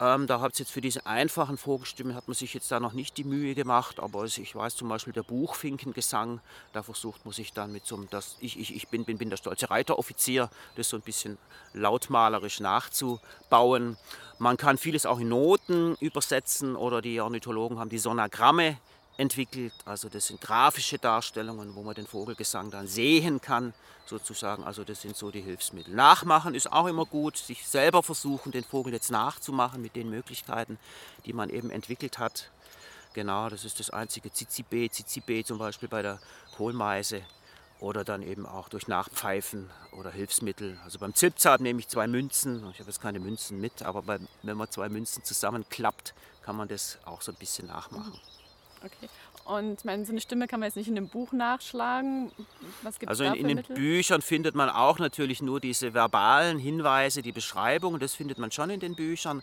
Ähm, 0.00 0.28
da 0.28 0.40
hat 0.40 0.52
es 0.52 0.60
jetzt 0.60 0.70
für 0.70 0.80
diese 0.80 1.06
einfachen 1.06 1.58
Vogelstimmen 1.58 2.14
hat 2.14 2.28
man 2.28 2.34
sich 2.34 2.54
jetzt 2.54 2.70
da 2.70 2.78
noch 2.78 2.92
nicht 2.92 3.16
die 3.16 3.24
Mühe 3.24 3.56
gemacht, 3.56 3.98
aber 3.98 4.24
ich 4.24 4.54
weiß 4.54 4.76
zum 4.76 4.88
Beispiel 4.88 5.12
der 5.12 5.24
Buchfinkengesang, 5.24 6.40
da 6.72 6.84
versucht 6.84 7.24
man 7.24 7.34
sich 7.34 7.52
dann 7.52 7.72
mit 7.72 7.84
so 7.84 7.96
einem, 7.96 8.08
das, 8.10 8.36
ich, 8.40 8.60
ich, 8.60 8.76
ich 8.76 8.88
bin, 8.88 9.04
bin, 9.04 9.18
bin 9.18 9.28
der 9.28 9.38
stolze 9.38 9.70
Reiteroffizier, 9.70 10.50
das 10.76 10.88
so 10.88 10.96
ein 10.96 11.02
bisschen 11.02 11.36
lautmalerisch 11.72 12.60
nachzubauen. 12.60 13.96
Man 14.38 14.56
kann 14.56 14.78
vieles 14.78 15.04
auch 15.04 15.18
in 15.18 15.30
Noten 15.30 15.96
übersetzen 16.00 16.76
oder 16.76 17.02
die 17.02 17.20
Ornithologen 17.20 17.80
haben 17.80 17.90
die 17.90 17.98
Sonagramme 17.98 18.78
entwickelt. 19.18 19.74
Also 19.84 20.08
das 20.08 20.28
sind 20.28 20.40
grafische 20.40 20.96
Darstellungen, 20.96 21.74
wo 21.74 21.82
man 21.82 21.94
den 21.94 22.06
Vogelgesang 22.06 22.70
dann 22.70 22.86
sehen 22.86 23.40
kann, 23.40 23.74
sozusagen. 24.06 24.64
Also 24.64 24.84
das 24.84 25.02
sind 25.02 25.16
so 25.16 25.30
die 25.30 25.42
Hilfsmittel. 25.42 25.92
Nachmachen 25.94 26.54
ist 26.54 26.72
auch 26.72 26.86
immer 26.86 27.04
gut, 27.04 27.36
sich 27.36 27.66
selber 27.66 28.02
versuchen, 28.02 28.52
den 28.52 28.64
Vogel 28.64 28.94
jetzt 28.94 29.10
nachzumachen 29.10 29.82
mit 29.82 29.96
den 29.96 30.08
Möglichkeiten, 30.08 30.78
die 31.26 31.34
man 31.34 31.50
eben 31.50 31.70
entwickelt 31.70 32.18
hat. 32.18 32.50
Genau, 33.12 33.48
das 33.48 33.64
ist 33.64 33.80
das 33.80 33.90
einzige 33.90 34.32
Zizibe, 34.32 34.88
Zizibe 34.90 35.44
zum 35.44 35.58
Beispiel 35.58 35.88
bei 35.88 36.02
der 36.02 36.20
Kohlmeise 36.56 37.22
oder 37.80 38.04
dann 38.04 38.22
eben 38.22 38.46
auch 38.46 38.68
durch 38.68 38.86
Nachpfeifen 38.86 39.70
oder 39.92 40.10
Hilfsmittel. 40.10 40.78
Also 40.84 40.98
beim 40.98 41.14
Zipzart 41.14 41.60
nehme 41.60 41.80
ich 41.80 41.88
zwei 41.88 42.06
Münzen, 42.06 42.58
ich 42.70 42.78
habe 42.78 42.90
jetzt 42.90 43.00
keine 43.00 43.18
Münzen 43.18 43.60
mit, 43.60 43.82
aber 43.82 44.04
wenn 44.06 44.56
man 44.56 44.70
zwei 44.70 44.88
Münzen 44.88 45.24
zusammenklappt, 45.24 46.14
kann 46.42 46.56
man 46.56 46.68
das 46.68 46.98
auch 47.04 47.20
so 47.22 47.32
ein 47.32 47.36
bisschen 47.36 47.66
nachmachen. 47.66 48.18
Okay. 48.84 49.08
Und 49.44 49.84
meine, 49.84 50.04
so 50.04 50.12
eine 50.12 50.20
Stimme 50.20 50.46
kann 50.46 50.60
man 50.60 50.66
jetzt 50.66 50.76
nicht 50.76 50.88
in 50.88 50.96
einem 50.96 51.08
Buch 51.08 51.32
nachschlagen. 51.32 52.30
Was 52.82 52.98
gibt's 52.98 53.08
also 53.08 53.24
in, 53.24 53.34
in 53.34 53.48
den 53.48 53.56
Mittel? 53.56 53.74
Büchern 53.74 54.20
findet 54.20 54.54
man 54.54 54.68
auch 54.68 54.98
natürlich 54.98 55.40
nur 55.40 55.58
diese 55.58 55.94
verbalen 55.94 56.58
Hinweise, 56.58 57.22
die 57.22 57.32
Beschreibungen, 57.32 57.98
das 57.98 58.14
findet 58.14 58.38
man 58.38 58.50
schon 58.52 58.68
in 58.68 58.80
den 58.80 58.94
Büchern. 58.94 59.42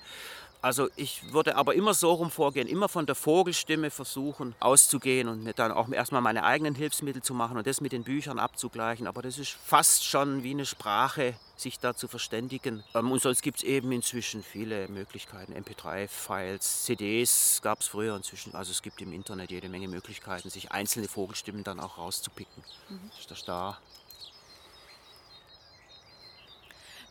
Also 0.61 0.89
ich 0.95 1.31
würde 1.31 1.55
aber 1.55 1.75
immer 1.75 1.93
so 1.93 2.11
rum 2.13 2.31
vorgehen, 2.31 2.67
immer 2.67 2.89
von 2.89 3.05
der 3.05 3.15
Vogelstimme 3.15 3.91
versuchen 3.91 4.55
auszugehen 4.59 5.27
und 5.27 5.43
mir 5.43 5.53
dann 5.53 5.71
auch 5.71 5.89
erstmal 5.89 6.21
meine 6.21 6.43
eigenen 6.43 6.75
Hilfsmittel 6.75 7.21
zu 7.21 7.33
machen 7.33 7.57
und 7.57 7.67
das 7.67 7.81
mit 7.81 7.91
den 7.91 8.03
Büchern 8.03 8.39
abzugleichen. 8.39 9.05
Aber 9.05 9.21
das 9.21 9.37
ist 9.37 9.51
fast 9.51 10.03
schon 10.03 10.43
wie 10.43 10.51
eine 10.51 10.65
Sprache, 10.65 11.35
sich 11.55 11.79
da 11.79 11.95
zu 11.95 12.07
verständigen. 12.07 12.83
Ähm, 12.93 13.11
und 13.11 13.21
sonst 13.21 13.41
gibt 13.41 13.59
es 13.59 13.63
eben 13.63 13.91
inzwischen 13.91 14.43
viele 14.43 14.87
Möglichkeiten. 14.87 15.53
MP3-Files, 15.53 16.83
CDs 16.83 17.59
gab 17.61 17.81
es 17.81 17.87
früher 17.87 18.15
inzwischen. 18.15 18.55
Also 18.55 18.71
es 18.71 18.81
gibt 18.81 19.01
im 19.01 19.13
Internet 19.13 19.51
jede 19.51 19.69
Menge 19.69 19.87
Möglichkeiten, 19.87 20.49
sich 20.49 20.71
einzelne 20.71 21.07
Vogelstimmen 21.07 21.63
dann 21.63 21.79
auch 21.79 21.97
rauszupicken. 21.97 22.63
Mhm. 22.89 23.11
Ist 23.19 23.29
das 23.29 23.45
da? 23.45 23.77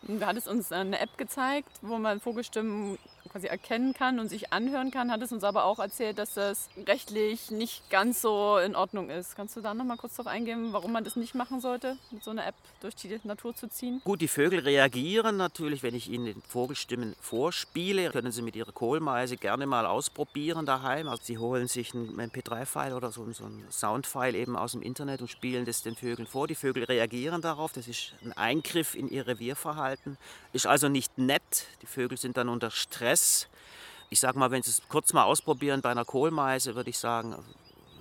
Du 0.07 0.20
hattest 0.26 0.48
uns 0.48 0.70
eine 0.70 0.98
App 1.00 1.16
gezeigt, 1.16 1.70
wo 1.80 1.96
man 1.96 2.20
Vogelstimmen 2.20 2.98
quasi 3.35 3.49
erkennen 3.49 3.94
kann 3.94 4.20
und 4.20 4.29
sich 4.29 4.53
anhören 4.53 4.92
kann, 4.92 5.11
hat 5.11 5.20
es 5.20 5.33
uns 5.33 5.42
aber 5.42 5.64
auch 5.64 5.81
erzählt, 5.81 6.18
dass 6.18 6.35
das 6.35 6.68
rechtlich 6.87 7.51
nicht 7.51 7.90
ganz 7.90 8.23
so 8.23 8.59
in 8.59 8.77
Ordnung 8.77 9.11
ist. 9.11 9.35
Kannst 9.35 9.57
du 9.57 9.61
da 9.61 9.75
noch 9.75 9.85
mal 9.85 9.97
kurz 9.97 10.14
darauf 10.14 10.33
eingehen, 10.33 10.73
warum 10.73 10.92
man 10.92 11.03
das 11.03 11.16
nicht 11.16 11.35
machen 11.35 11.61
sollte, 11.61 11.97
mit 12.12 12.23
so 12.23 12.31
einer 12.31 12.47
App 12.47 12.55
durch 12.81 12.94
die 12.94 13.18
Natur 13.25 13.53
zu 13.57 13.68
ziehen? 13.68 14.01
Gut, 14.05 14.20
die 14.20 14.29
Vögel 14.29 14.61
reagieren 14.61 15.37
natürlich, 15.37 15.83
wenn 15.83 15.97
ich 15.97 16.09
ihnen 16.09 16.40
Vogelstimmen 16.47 17.16
vorspiele, 17.20 18.11
können 18.11 18.31
sie 18.31 18.40
mit 18.40 18.55
ihrer 18.55 18.70
Kohlmeise 18.70 19.37
gerne 19.37 19.66
mal 19.66 19.85
ausprobieren 19.85 20.64
daheim. 20.64 21.09
Also 21.09 21.25
sie 21.25 21.38
holen 21.38 21.66
sich 21.66 21.92
einen 21.92 22.20
MP3-File 22.20 22.92
oder 22.92 23.11
so, 23.11 23.29
so 23.33 23.47
einen 23.47 23.66
Soundfile 23.68 24.38
eben 24.38 24.57
aus 24.57 24.73
dem 24.73 24.83
Internet 24.83 25.20
und 25.23 25.29
spielen 25.29 25.64
das 25.64 25.83
den 25.83 25.97
Vögeln 25.97 26.29
vor. 26.29 26.47
Die 26.47 26.55
Vögel 26.55 26.85
reagieren 26.85 27.42
darauf, 27.42 27.73
das 27.73 27.88
ist 27.88 28.12
ein 28.23 28.33
Eingriff 28.35 28.94
in 28.94 29.09
ihr 29.09 29.27
Revierverhalten, 29.27 30.18
ist 30.53 30.68
also 30.68 30.88
nicht 30.88 31.18
nett. 31.18 31.66
Die 31.83 31.87
Vögel 31.87 32.16
sind 32.16 32.37
dann 32.37 32.49
unter 32.49 32.70
Stress 32.70 33.23
Stress. 33.24 33.48
Ich 34.10 34.20
sage 34.20 34.38
mal, 34.38 34.50
wenn 34.50 34.62
Sie 34.62 34.70
es 34.70 34.82
kurz 34.88 35.12
mal 35.12 35.24
ausprobieren 35.24 35.80
bei 35.80 35.90
einer 35.90 36.04
Kohlmeise, 36.04 36.74
würde 36.76 36.90
ich 36.90 36.98
sagen, 36.98 37.37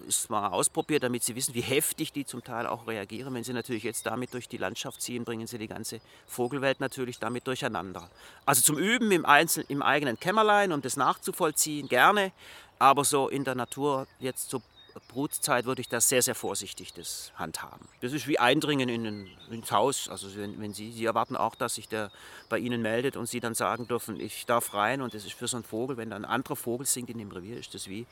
ist 0.07 0.29
mal 0.29 0.49
ausprobiert, 0.49 1.03
damit 1.03 1.23
Sie 1.23 1.33
wissen, 1.33 1.55
wie 1.55 1.62
heftig 1.62 2.12
die 2.12 2.25
zum 2.25 2.43
Teil 2.43 2.67
auch 2.67 2.88
reagieren. 2.88 3.33
Wenn 3.33 3.43
Sie 3.43 3.53
natürlich 3.53 3.83
jetzt 3.83 4.05
damit 4.05 4.33
durch 4.33 4.47
die 4.49 4.57
Landschaft 4.57 5.01
ziehen, 5.01 5.23
bringen 5.23 5.47
Sie 5.47 5.57
die 5.57 5.67
ganze 5.67 6.01
Vogelwelt 6.27 6.81
natürlich 6.81 7.19
damit 7.19 7.47
durcheinander. 7.47 8.09
Also 8.45 8.62
zum 8.62 8.77
Üben 8.77 9.12
im, 9.12 9.25
Einzel 9.25 9.65
im 9.69 9.81
eigenen 9.81 10.19
Kämmerlein, 10.19 10.71
um 10.73 10.81
das 10.81 10.97
nachzuvollziehen, 10.97 11.88
gerne. 11.88 12.31
Aber 12.79 13.05
so 13.05 13.29
in 13.29 13.45
der 13.45 13.55
Natur 13.55 14.07
jetzt 14.19 14.49
so 14.49 14.62
Brutzeit 15.08 15.65
würde 15.65 15.82
ich 15.82 15.89
da 15.89 15.99
sehr, 15.99 16.21
sehr 16.21 16.36
vorsichtig 16.36 16.93
das 16.93 17.32
handhaben. 17.36 17.88
Das 18.01 18.13
ist 18.13 18.27
wie 18.27 18.39
Eindringen 18.39 18.89
in 18.89 19.06
ein, 19.06 19.29
ins 19.49 19.71
Haus. 19.71 20.10
Also 20.10 20.36
wenn, 20.36 20.60
wenn, 20.62 20.73
Sie, 20.73 20.91
Sie 20.91 21.06
erwarten 21.06 21.36
auch, 21.36 21.56
dass 21.56 21.75
sich 21.75 21.88
der 21.88 22.12
bei 22.49 22.60
Ihnen 22.60 22.82
meldet 22.82 23.17
und 23.17 23.27
Sie 23.27 23.39
dann 23.39 23.56
sagen 23.56 23.88
dürfen, 23.88 24.19
ich 24.19 24.45
darf 24.45 24.73
rein 24.73 25.01
und 25.01 25.13
das 25.13 25.25
ist 25.25 25.34
für 25.34 25.47
so 25.47 25.58
einen 25.58 25.63
Vogel, 25.63 25.97
wenn 25.97 26.10
dann 26.10 26.25
ein 26.25 26.32
anderer 26.32 26.56
Vogel 26.56 26.86
singt 26.86 27.10
in 27.10 27.17
dem 27.17 27.32
Revier, 27.32 27.58
ist 27.58 27.73
das 27.73 27.88
wie, 27.88 28.06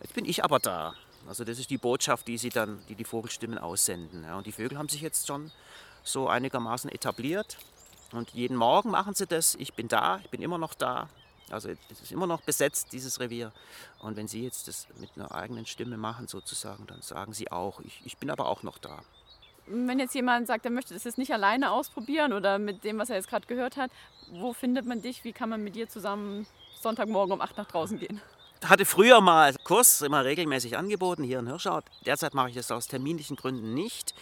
jetzt 0.00 0.14
bin 0.14 0.24
ich 0.24 0.44
aber 0.44 0.58
da. 0.58 0.94
Also 1.28 1.44
das 1.44 1.58
ist 1.58 1.70
die 1.70 1.78
Botschaft, 1.78 2.28
die 2.28 2.38
Sie 2.38 2.48
dann, 2.48 2.80
die 2.88 2.94
die 2.94 3.04
Vogelstimmen 3.04 3.58
aussenden. 3.58 4.24
Ja, 4.24 4.38
und 4.38 4.46
die 4.46 4.52
Vögel 4.52 4.78
haben 4.78 4.88
sich 4.88 5.02
jetzt 5.02 5.26
schon 5.26 5.50
so 6.02 6.28
einigermaßen 6.28 6.90
etabliert. 6.90 7.58
Und 8.12 8.30
jeden 8.30 8.56
Morgen 8.56 8.90
machen 8.90 9.14
sie 9.14 9.26
das. 9.26 9.54
Ich 9.54 9.74
bin 9.74 9.88
da, 9.88 10.18
ich 10.24 10.30
bin 10.30 10.42
immer 10.42 10.58
noch 10.58 10.74
da. 10.74 11.08
Also 11.52 11.70
es 11.90 12.00
ist 12.00 12.12
immer 12.12 12.26
noch 12.26 12.42
besetzt, 12.42 12.92
dieses 12.92 13.20
Revier. 13.20 13.52
Und 14.00 14.16
wenn 14.16 14.28
Sie 14.28 14.42
jetzt 14.42 14.68
das 14.68 14.86
mit 14.98 15.10
einer 15.16 15.34
eigenen 15.34 15.66
Stimme 15.66 15.96
machen, 15.96 16.28
sozusagen, 16.28 16.86
dann 16.86 17.02
sagen 17.02 17.32
Sie 17.32 17.50
auch, 17.50 17.80
ich, 17.80 18.02
ich 18.04 18.16
bin 18.18 18.30
aber 18.30 18.46
auch 18.46 18.62
noch 18.62 18.78
da. 18.78 19.00
Wenn 19.66 19.98
jetzt 19.98 20.14
jemand 20.14 20.46
sagt, 20.46 20.64
er 20.64 20.70
möchte 20.70 20.94
das 20.94 21.04
jetzt 21.04 21.18
nicht 21.18 21.32
alleine 21.32 21.70
ausprobieren 21.70 22.32
oder 22.32 22.58
mit 22.58 22.82
dem, 22.82 22.98
was 22.98 23.10
er 23.10 23.16
jetzt 23.16 23.28
gerade 23.28 23.46
gehört 23.46 23.76
hat, 23.76 23.90
wo 24.32 24.52
findet 24.52 24.86
man 24.86 25.00
dich? 25.02 25.22
Wie 25.22 25.32
kann 25.32 25.48
man 25.48 25.62
mit 25.62 25.76
dir 25.76 25.88
zusammen 25.88 26.46
Sonntagmorgen 26.80 27.32
um 27.32 27.40
8 27.40 27.56
nach 27.58 27.66
draußen 27.66 27.98
gehen. 27.98 28.20
Hatte 28.64 28.84
früher 28.84 29.20
mal 29.20 29.54
Kurs 29.64 30.02
immer 30.02 30.24
regelmäßig 30.24 30.76
angeboten 30.76 31.22
hier 31.22 31.38
in 31.38 31.46
Hirschau. 31.46 31.80
Derzeit 32.04 32.34
mache 32.34 32.50
ich 32.50 32.54
das 32.54 32.70
aus 32.70 32.88
terminlichen 32.88 33.36
Gründen 33.36 33.72
nicht. 33.74 34.14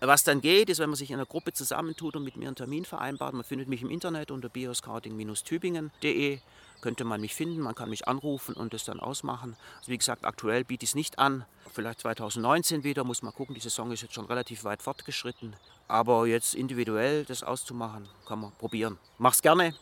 Was 0.00 0.22
dann 0.22 0.42
geht, 0.42 0.68
ist, 0.68 0.80
wenn 0.80 0.90
man 0.90 0.96
sich 0.96 1.10
in 1.10 1.16
einer 1.16 1.24
Gruppe 1.24 1.52
zusammentut 1.54 2.16
und 2.16 2.24
mit 2.24 2.36
mir 2.36 2.46
einen 2.46 2.56
Termin 2.56 2.84
vereinbart. 2.84 3.32
Man 3.32 3.44
findet 3.44 3.68
mich 3.68 3.80
im 3.80 3.90
Internet 3.90 4.30
unter 4.30 4.48
bioscouting-tübingen.de. 4.48 6.40
Könnte 6.80 7.04
man 7.04 7.20
mich 7.20 7.34
finden, 7.34 7.60
man 7.60 7.74
kann 7.74 7.90
mich 7.90 8.06
anrufen 8.06 8.54
und 8.54 8.72
das 8.72 8.84
dann 8.84 9.00
ausmachen. 9.00 9.56
Also 9.78 9.90
wie 9.90 9.98
gesagt, 9.98 10.24
aktuell 10.24 10.64
biete 10.64 10.84
ich 10.84 10.90
es 10.90 10.94
nicht 10.94 11.18
an. 11.18 11.44
Vielleicht 11.72 12.00
2019 12.00 12.84
wieder, 12.84 13.04
muss 13.04 13.22
man 13.22 13.32
gucken. 13.32 13.54
Die 13.54 13.60
Saison 13.60 13.90
ist 13.92 14.02
jetzt 14.02 14.14
schon 14.14 14.26
relativ 14.26 14.64
weit 14.64 14.82
fortgeschritten. 14.82 15.56
Aber 15.88 16.26
jetzt 16.26 16.54
individuell 16.54 17.24
das 17.24 17.42
auszumachen, 17.42 18.08
kann 18.26 18.40
man 18.40 18.52
probieren. 18.52 18.98
Mach's 19.18 19.42
gerne, 19.42 19.74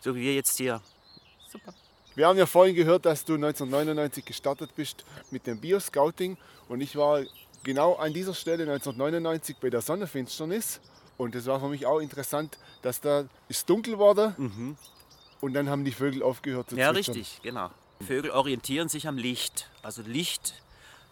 so 0.00 0.14
wie 0.14 0.22
wir 0.22 0.34
jetzt 0.34 0.56
hier. 0.56 0.80
Super. 1.50 1.74
Wir 2.14 2.26
haben 2.26 2.36
ja 2.36 2.44
vorhin 2.46 2.74
gehört, 2.74 3.06
dass 3.06 3.24
du 3.24 3.34
1999 3.34 4.24
gestartet 4.24 4.74
bist 4.76 5.04
mit 5.30 5.46
dem 5.46 5.58
Bioscouting 5.58 6.36
und 6.68 6.82
ich 6.82 6.94
war 6.94 7.22
genau 7.62 7.94
an 7.94 8.12
dieser 8.12 8.34
Stelle 8.34 8.64
1999 8.64 9.56
bei 9.58 9.70
der 9.70 9.80
Sonnenfinsternis 9.80 10.80
und 11.16 11.34
das 11.34 11.46
war 11.46 11.58
für 11.58 11.68
mich 11.68 11.86
auch 11.86 12.00
interessant, 12.00 12.58
dass 12.82 13.00
da 13.00 13.24
ist 13.48 13.68
dunkel 13.68 13.98
wurde 13.98 14.34
Mhm. 14.36 14.76
Und 15.42 15.54
dann 15.54 15.68
haben 15.68 15.84
die 15.84 15.92
Vögel 15.92 16.22
aufgehört 16.22 16.70
zu 16.70 16.76
Ja, 16.76 16.92
zwitschern. 16.94 17.14
richtig, 17.16 17.40
genau. 17.42 17.70
Vögel 18.00 18.30
orientieren 18.30 18.88
sich 18.88 19.06
am 19.08 19.18
Licht. 19.18 19.68
Also 19.82 20.02
Licht, 20.02 20.54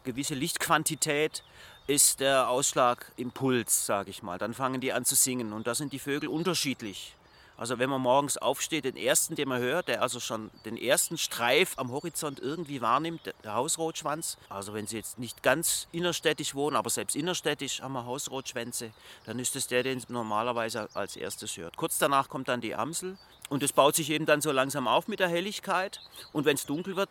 gewisse 0.04 0.34
Lichtquantität 0.34 1.42
ist 1.88 2.20
der 2.20 2.48
Ausschlagimpuls, 2.48 3.86
sage 3.86 4.10
ich 4.10 4.22
mal. 4.22 4.38
Dann 4.38 4.54
fangen 4.54 4.80
die 4.80 4.92
an 4.92 5.04
zu 5.04 5.16
singen 5.16 5.52
und 5.52 5.66
da 5.66 5.74
sind 5.74 5.92
die 5.92 5.98
Vögel 5.98 6.28
unterschiedlich. 6.28 7.16
Also 7.56 7.78
wenn 7.78 7.90
man 7.90 8.00
morgens 8.00 8.38
aufsteht, 8.38 8.84
den 8.86 8.96
ersten, 8.96 9.34
den 9.34 9.48
man 9.48 9.60
hört, 9.60 9.88
der 9.88 10.00
also 10.00 10.18
schon 10.20 10.50
den 10.64 10.78
ersten 10.78 11.18
Streif 11.18 11.74
am 11.76 11.90
Horizont 11.90 12.38
irgendwie 12.40 12.80
wahrnimmt, 12.80 13.20
der- 13.26 13.54
Hausrotschwanz. 13.54 14.38
Also 14.48 14.72
wenn 14.72 14.86
Sie 14.86 14.96
jetzt 14.96 15.18
nicht 15.18 15.42
ganz 15.42 15.86
innerstädtisch 15.92 16.54
wohnen, 16.54 16.76
aber 16.76 16.88
selbst 16.88 17.16
innerstädtisch 17.16 17.82
haben 17.82 17.92
wir 17.92 18.06
Hausrotschwänze, 18.06 18.92
dann 19.26 19.38
ist 19.40 19.56
es 19.56 19.66
der, 19.66 19.82
den 19.82 19.98
man 19.98 20.12
normalerweise 20.14 20.88
als 20.94 21.16
erstes 21.16 21.56
hört. 21.58 21.76
Kurz 21.76 21.98
danach 21.98 22.28
kommt 22.28 22.48
dann 22.48 22.60
die 22.62 22.74
Amsel 22.76 23.18
und 23.50 23.62
es 23.62 23.72
baut 23.72 23.96
sich 23.96 24.08
eben 24.10 24.24
dann 24.24 24.40
so 24.40 24.52
langsam 24.52 24.88
auf 24.88 25.08
mit 25.08 25.20
der 25.20 25.28
Helligkeit. 25.28 26.00
Und 26.32 26.46
wenn 26.46 26.54
es 26.54 26.64
dunkel 26.64 26.96
wird, 26.96 27.10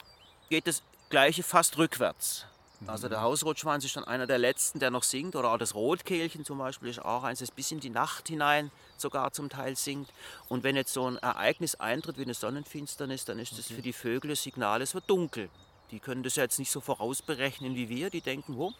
geht 0.49 0.65
das 0.65 0.81
Gleiche 1.09 1.43
fast 1.43 1.77
rückwärts. 1.77 2.45
Also 2.87 3.09
der 3.09 3.21
Hausrotschwanz 3.21 3.83
ist 3.83 3.97
dann 3.97 4.05
einer 4.05 4.25
der 4.25 4.37
letzten, 4.37 4.79
der 4.79 4.89
noch 4.89 5.03
singt. 5.03 5.35
Oder 5.35 5.51
auch 5.51 5.57
das 5.57 5.75
Rotkehlchen 5.75 6.45
zum 6.45 6.57
Beispiel 6.57 6.89
ist 6.89 7.03
auch 7.03 7.23
eins, 7.23 7.39
das 7.39 7.51
bis 7.51 7.71
in 7.71 7.81
die 7.81 7.89
Nacht 7.89 8.29
hinein 8.29 8.71
sogar 8.95 9.33
zum 9.33 9.49
Teil 9.49 9.75
singt. 9.75 10.09
Und 10.47 10.63
wenn 10.63 10.77
jetzt 10.77 10.93
so 10.93 11.05
ein 11.07 11.17
Ereignis 11.17 11.75
eintritt 11.75 12.17
wie 12.17 12.23
eine 12.23 12.33
Sonnenfinsternis, 12.33 13.25
dann 13.25 13.37
ist 13.37 13.57
das 13.57 13.67
für 13.67 13.81
die 13.81 13.93
Vögel 13.93 14.29
das 14.29 14.41
Signal, 14.41 14.81
es 14.81 14.93
wird 14.93 15.09
dunkel. 15.09 15.49
Die 15.91 15.99
können 15.99 16.23
das 16.23 16.37
ja 16.37 16.43
jetzt 16.43 16.57
nicht 16.57 16.71
so 16.71 16.79
vorausberechnen 16.79 17.75
wie 17.75 17.89
wir. 17.89 18.09
Die 18.09 18.21
denken, 18.21 18.55
oh, 18.57 18.71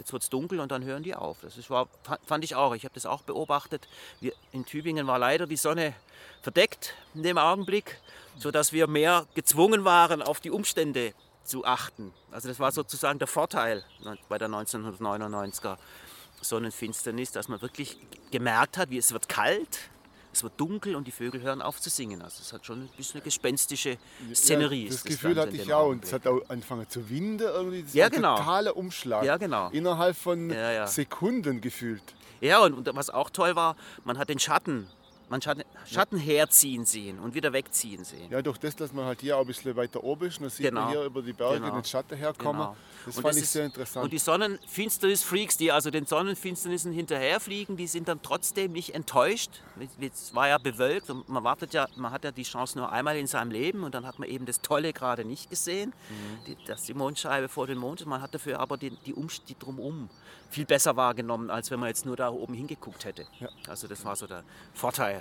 jetzt 0.00 0.12
wird 0.12 0.22
es 0.24 0.28
dunkel 0.30 0.58
und 0.60 0.72
dann 0.72 0.82
hören 0.84 1.02
die 1.02 1.14
auf. 1.14 1.38
Das 1.42 1.56
ist, 1.56 1.70
war, 1.70 1.86
fa- 2.02 2.18
fand 2.26 2.42
ich 2.44 2.54
auch. 2.56 2.74
Ich 2.74 2.84
habe 2.84 2.94
das 2.94 3.06
auch 3.06 3.22
beobachtet. 3.22 3.86
Wir, 4.20 4.32
in 4.52 4.64
Tübingen 4.66 5.06
war 5.06 5.18
leider 5.18 5.46
die 5.46 5.56
Sonne 5.56 5.94
verdeckt 6.42 6.94
in 7.14 7.22
dem 7.22 7.38
Augenblick, 7.38 7.98
sodass 8.38 8.72
wir 8.72 8.86
mehr 8.86 9.26
gezwungen 9.34 9.84
waren, 9.84 10.22
auf 10.22 10.40
die 10.40 10.50
Umstände 10.50 11.12
zu 11.44 11.64
achten. 11.64 12.12
Also 12.30 12.48
das 12.48 12.58
war 12.60 12.72
sozusagen 12.72 13.18
der 13.18 13.28
Vorteil 13.28 13.84
bei 14.28 14.38
der 14.38 14.48
1999er 14.48 15.76
Sonnenfinsternis, 16.40 17.32
dass 17.32 17.48
man 17.48 17.60
wirklich 17.62 17.98
gemerkt 18.30 18.76
hat, 18.78 18.90
wie 18.90 18.98
es 18.98 19.12
wird 19.12 19.28
kalt, 19.28 19.78
es 20.32 20.42
wird 20.42 20.52
dunkel 20.58 20.94
und 20.96 21.06
die 21.06 21.10
Vögel 21.10 21.40
hören 21.42 21.60
auf 21.62 21.80
zu 21.80 21.90
singen. 21.90 22.22
Also 22.22 22.38
es 22.40 22.52
hat 22.52 22.64
schon 22.64 22.82
ein 22.82 22.88
bisschen 22.96 23.16
eine 23.20 23.24
gespenstische 23.24 23.98
Szenerie. 24.34 24.84
Ja, 24.84 24.88
ist 24.90 24.94
das 24.98 25.04
Gefühl 25.04 25.38
hatte 25.40 25.56
ich 25.56 25.72
auch. 25.72 25.88
Und 25.88 26.04
es 26.04 26.12
hat 26.12 26.26
auch 26.26 26.40
angefangen 26.48 26.88
zu 26.88 27.08
winden 27.10 27.40
irgendwie. 27.42 27.82
Das 27.82 27.94
Ja, 27.94 28.04
war 28.04 28.10
ein 28.10 28.16
genau. 28.16 28.36
totaler 28.36 28.76
Umschlag. 28.76 29.24
Ja, 29.24 29.36
genau. 29.36 29.70
Innerhalb 29.70 30.16
von 30.16 30.50
Ja, 30.50 30.72
ja. 30.72 30.86
Sekunden 30.86 31.60
gefühlt. 31.60 32.02
Ja, 32.40 32.60
und, 32.60 32.74
und 32.74 32.96
was 32.96 33.10
auch 33.10 33.28
toll 33.30 33.56
war, 33.56 33.76
man 34.04 34.16
hat 34.18 34.28
den 34.28 34.38
Schatten, 34.38 34.86
man 35.30 35.40
Schatten, 35.40 35.62
Schatten 35.86 36.18
herziehen 36.18 36.84
sehen 36.84 37.18
und 37.18 37.34
wieder 37.34 37.52
wegziehen 37.52 38.04
sehen. 38.04 38.30
Ja, 38.30 38.42
durch 38.42 38.58
das, 38.58 38.76
dass 38.76 38.92
man 38.92 39.06
halt 39.06 39.20
hier 39.20 39.36
auch 39.36 39.40
ein 39.42 39.46
bisschen 39.46 39.74
weiter 39.76 40.02
oben 40.04 40.26
ist, 40.26 40.40
dann 40.40 40.50
sieht 40.50 40.72
man 40.72 40.84
Genau. 40.88 40.90
hier 40.90 41.04
über 41.06 41.22
die 41.22 41.32
Berge 41.32 41.60
Genau. 41.60 41.74
den 41.76 41.84
Schatten 41.84 42.16
herkommen. 42.16 42.60
Genau. 42.60 42.76
Das 43.06 43.16
Und 43.16 43.22
fand 43.22 43.26
das 43.32 43.36
ich 43.38 43.42
ist- 43.44 43.52
sehr 43.52 43.64
interessant. 43.64 44.04
Und 44.04 44.12
die 44.12 44.18
Sonnenfinsternis-Freaks, 44.18 45.56
die 45.56 45.72
also 45.72 45.90
den 45.90 46.06
Sonnenfinsternissen 46.06 46.92
hinterherfliegen, 46.92 47.76
die 47.76 47.86
sind 47.86 48.08
dann 48.08 48.20
trotzdem 48.22 48.72
nicht 48.72 48.94
enttäuscht. 48.94 49.50
Es 50.00 50.34
war 50.34 50.48
ja 50.48 50.58
bewölkt 50.58 51.10
und 51.10 51.28
man 51.28 51.44
wartet 51.44 51.72
ja, 51.74 51.86
man 51.96 52.12
hat 52.12 52.24
ja 52.24 52.32
die 52.32 52.42
Chance 52.42 52.76
nur 52.78 52.90
einmal 52.92 53.16
in 53.16 53.26
seinem 53.26 53.50
Leben 53.50 53.84
und 53.84 53.94
dann 53.94 54.06
hat 54.06 54.18
man 54.18 54.28
eben 54.28 54.46
das 54.46 54.60
Tolle 54.60 54.92
gerade 54.92 55.24
nicht 55.24 55.48
gesehen, 55.50 55.92
Mhm. 56.08 56.44
die, 56.46 56.56
dass 56.66 56.82
die 56.84 56.94
Mondscheibe 56.94 57.48
vor 57.48 57.66
dem 57.66 57.78
Mond 57.78 58.00
ist. 58.00 58.06
Man 58.06 58.20
hat 58.20 58.34
dafür 58.34 58.60
aber 58.60 58.76
die, 58.76 58.90
die 59.06 59.14
Umstände 59.14 59.54
drumherum 59.64 60.10
viel 60.50 60.66
besser 60.66 60.96
wahrgenommen, 60.96 61.48
als 61.50 61.70
wenn 61.70 61.78
man 61.80 61.88
jetzt 61.88 62.04
nur 62.04 62.16
da 62.16 62.28
oben 62.30 62.54
hingeguckt 62.54 63.04
hätte. 63.04 63.26
Ja. 63.38 63.48
Also 63.68 63.86
das 63.86 64.04
war 64.04 64.16
so 64.16 64.26
der 64.26 64.42
Vorteil. 64.74 65.19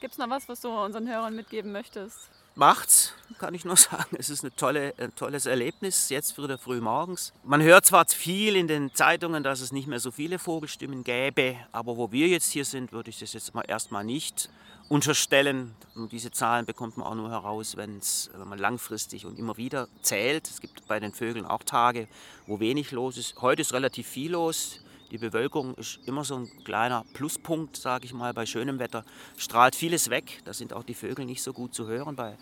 Gibt 0.00 0.12
es 0.12 0.18
noch 0.18 0.30
was, 0.30 0.48
was 0.48 0.60
du 0.60 0.68
unseren 0.68 1.08
Hörern 1.08 1.34
mitgeben 1.34 1.72
möchtest? 1.72 2.30
Macht's, 2.54 3.14
kann 3.38 3.52
ich 3.54 3.64
nur 3.64 3.76
sagen. 3.76 4.16
Es 4.16 4.30
ist 4.30 4.44
eine 4.44 4.54
tolle, 4.54 4.94
ein 4.96 5.12
tolles 5.16 5.46
Erlebnis, 5.46 6.08
jetzt 6.08 6.38
wieder 6.38 6.56
früh 6.56 6.80
morgens. 6.80 7.32
Man 7.42 7.62
hört 7.62 7.84
zwar 7.84 8.06
viel 8.06 8.54
in 8.54 8.68
den 8.68 8.94
Zeitungen, 8.94 9.42
dass 9.42 9.60
es 9.60 9.72
nicht 9.72 9.88
mehr 9.88 9.98
so 9.98 10.12
viele 10.12 10.38
Vogelstimmen 10.38 11.02
gäbe, 11.02 11.56
aber 11.72 11.96
wo 11.96 12.12
wir 12.12 12.28
jetzt 12.28 12.52
hier 12.52 12.64
sind, 12.64 12.92
würde 12.92 13.10
ich 13.10 13.18
das 13.18 13.32
jetzt 13.32 13.54
mal 13.54 13.64
erstmal 13.66 14.04
nicht 14.04 14.48
unterstellen. 14.88 15.74
Und 15.96 16.12
diese 16.12 16.30
Zahlen 16.30 16.64
bekommt 16.64 16.96
man 16.96 17.06
auch 17.08 17.16
nur 17.16 17.30
heraus, 17.30 17.76
wenn's, 17.76 18.30
wenn 18.34 18.48
man 18.48 18.58
langfristig 18.60 19.26
und 19.26 19.36
immer 19.36 19.56
wieder 19.56 19.88
zählt. 20.02 20.48
Es 20.48 20.60
gibt 20.60 20.86
bei 20.86 21.00
den 21.00 21.12
Vögeln 21.12 21.44
auch 21.44 21.64
Tage, 21.64 22.06
wo 22.46 22.60
wenig 22.60 22.92
los 22.92 23.18
ist. 23.18 23.40
Heute 23.42 23.62
ist 23.62 23.72
relativ 23.72 24.06
viel 24.06 24.32
los. 24.32 24.80
Die 25.10 25.18
Bewölkung 25.18 25.74
ist 25.76 26.00
immer 26.04 26.22
so 26.22 26.36
ein 26.36 26.50
kleiner 26.64 27.04
Pluspunkt, 27.14 27.76
sage 27.76 28.04
ich 28.04 28.12
mal, 28.12 28.34
bei 28.34 28.44
schönem 28.44 28.78
Wetter. 28.78 29.04
Strahlt 29.36 29.74
vieles 29.74 30.10
weg, 30.10 30.42
da 30.44 30.52
sind 30.52 30.74
auch 30.74 30.84
die 30.84 30.94
Vögel 30.94 31.24
nicht 31.24 31.42
so 31.42 31.54
gut 31.54 31.74
zu 31.74 31.86
hören. 31.86 32.14
Bei 32.14 32.36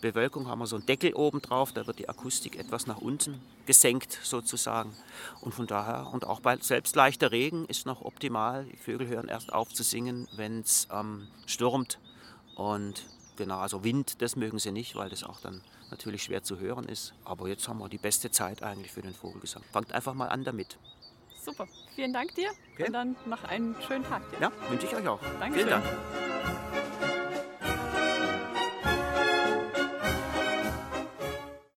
Bewölkung 0.00 0.46
haben 0.48 0.60
wir 0.60 0.66
so 0.66 0.76
einen 0.76 0.86
Deckel 0.86 1.14
oben 1.14 1.42
drauf, 1.42 1.72
da 1.72 1.86
wird 1.86 1.98
die 1.98 2.08
Akustik 2.08 2.56
etwas 2.56 2.86
nach 2.86 2.98
unten 2.98 3.40
gesenkt 3.66 4.18
sozusagen. 4.22 4.94
Und 5.40 5.52
von 5.52 5.66
daher, 5.66 6.12
und 6.12 6.24
auch 6.24 6.40
bei 6.40 6.56
selbst 6.58 6.94
leichter 6.94 7.32
Regen 7.32 7.66
ist 7.66 7.86
noch 7.86 8.02
optimal. 8.02 8.66
Die 8.66 8.76
Vögel 8.76 9.08
hören 9.08 9.28
erst 9.28 9.52
auf 9.52 9.72
zu 9.72 9.82
singen, 9.82 10.28
wenn 10.36 10.60
es 10.60 10.86
ähm, 10.92 11.26
stürmt. 11.46 11.98
Und 12.54 13.04
genau, 13.36 13.58
also 13.58 13.82
Wind, 13.82 14.22
das 14.22 14.36
mögen 14.36 14.58
sie 14.58 14.72
nicht, 14.72 14.94
weil 14.94 15.08
das 15.08 15.24
auch 15.24 15.40
dann 15.40 15.60
natürlich 15.90 16.24
schwer 16.24 16.42
zu 16.42 16.58
hören 16.58 16.84
ist. 16.84 17.14
Aber 17.24 17.48
jetzt 17.48 17.68
haben 17.68 17.78
wir 17.78 17.88
die 17.88 17.98
beste 17.98 18.30
Zeit 18.30 18.62
eigentlich 18.62 18.92
für 18.92 19.02
den 19.02 19.14
Vogelgesang. 19.14 19.62
Fangt 19.72 19.92
einfach 19.92 20.14
mal 20.14 20.28
an 20.28 20.44
damit. 20.44 20.78
Super. 21.44 21.66
Vielen 21.94 22.12
Dank 22.12 22.34
dir 22.34 22.50
Okay. 22.74 22.86
und 22.86 22.92
dann 22.92 23.16
noch 23.26 23.44
einen 23.44 23.74
schönen 23.86 24.04
Tag 24.04 24.22
dir. 24.30 24.38
Ja, 24.40 24.52
wünsche 24.70 24.86
ich 24.86 24.94
euch 24.94 25.06
auch. 25.08 25.20
Dankeschön. 25.40 25.68
Vielen 25.68 25.68
Dank. 25.70 25.84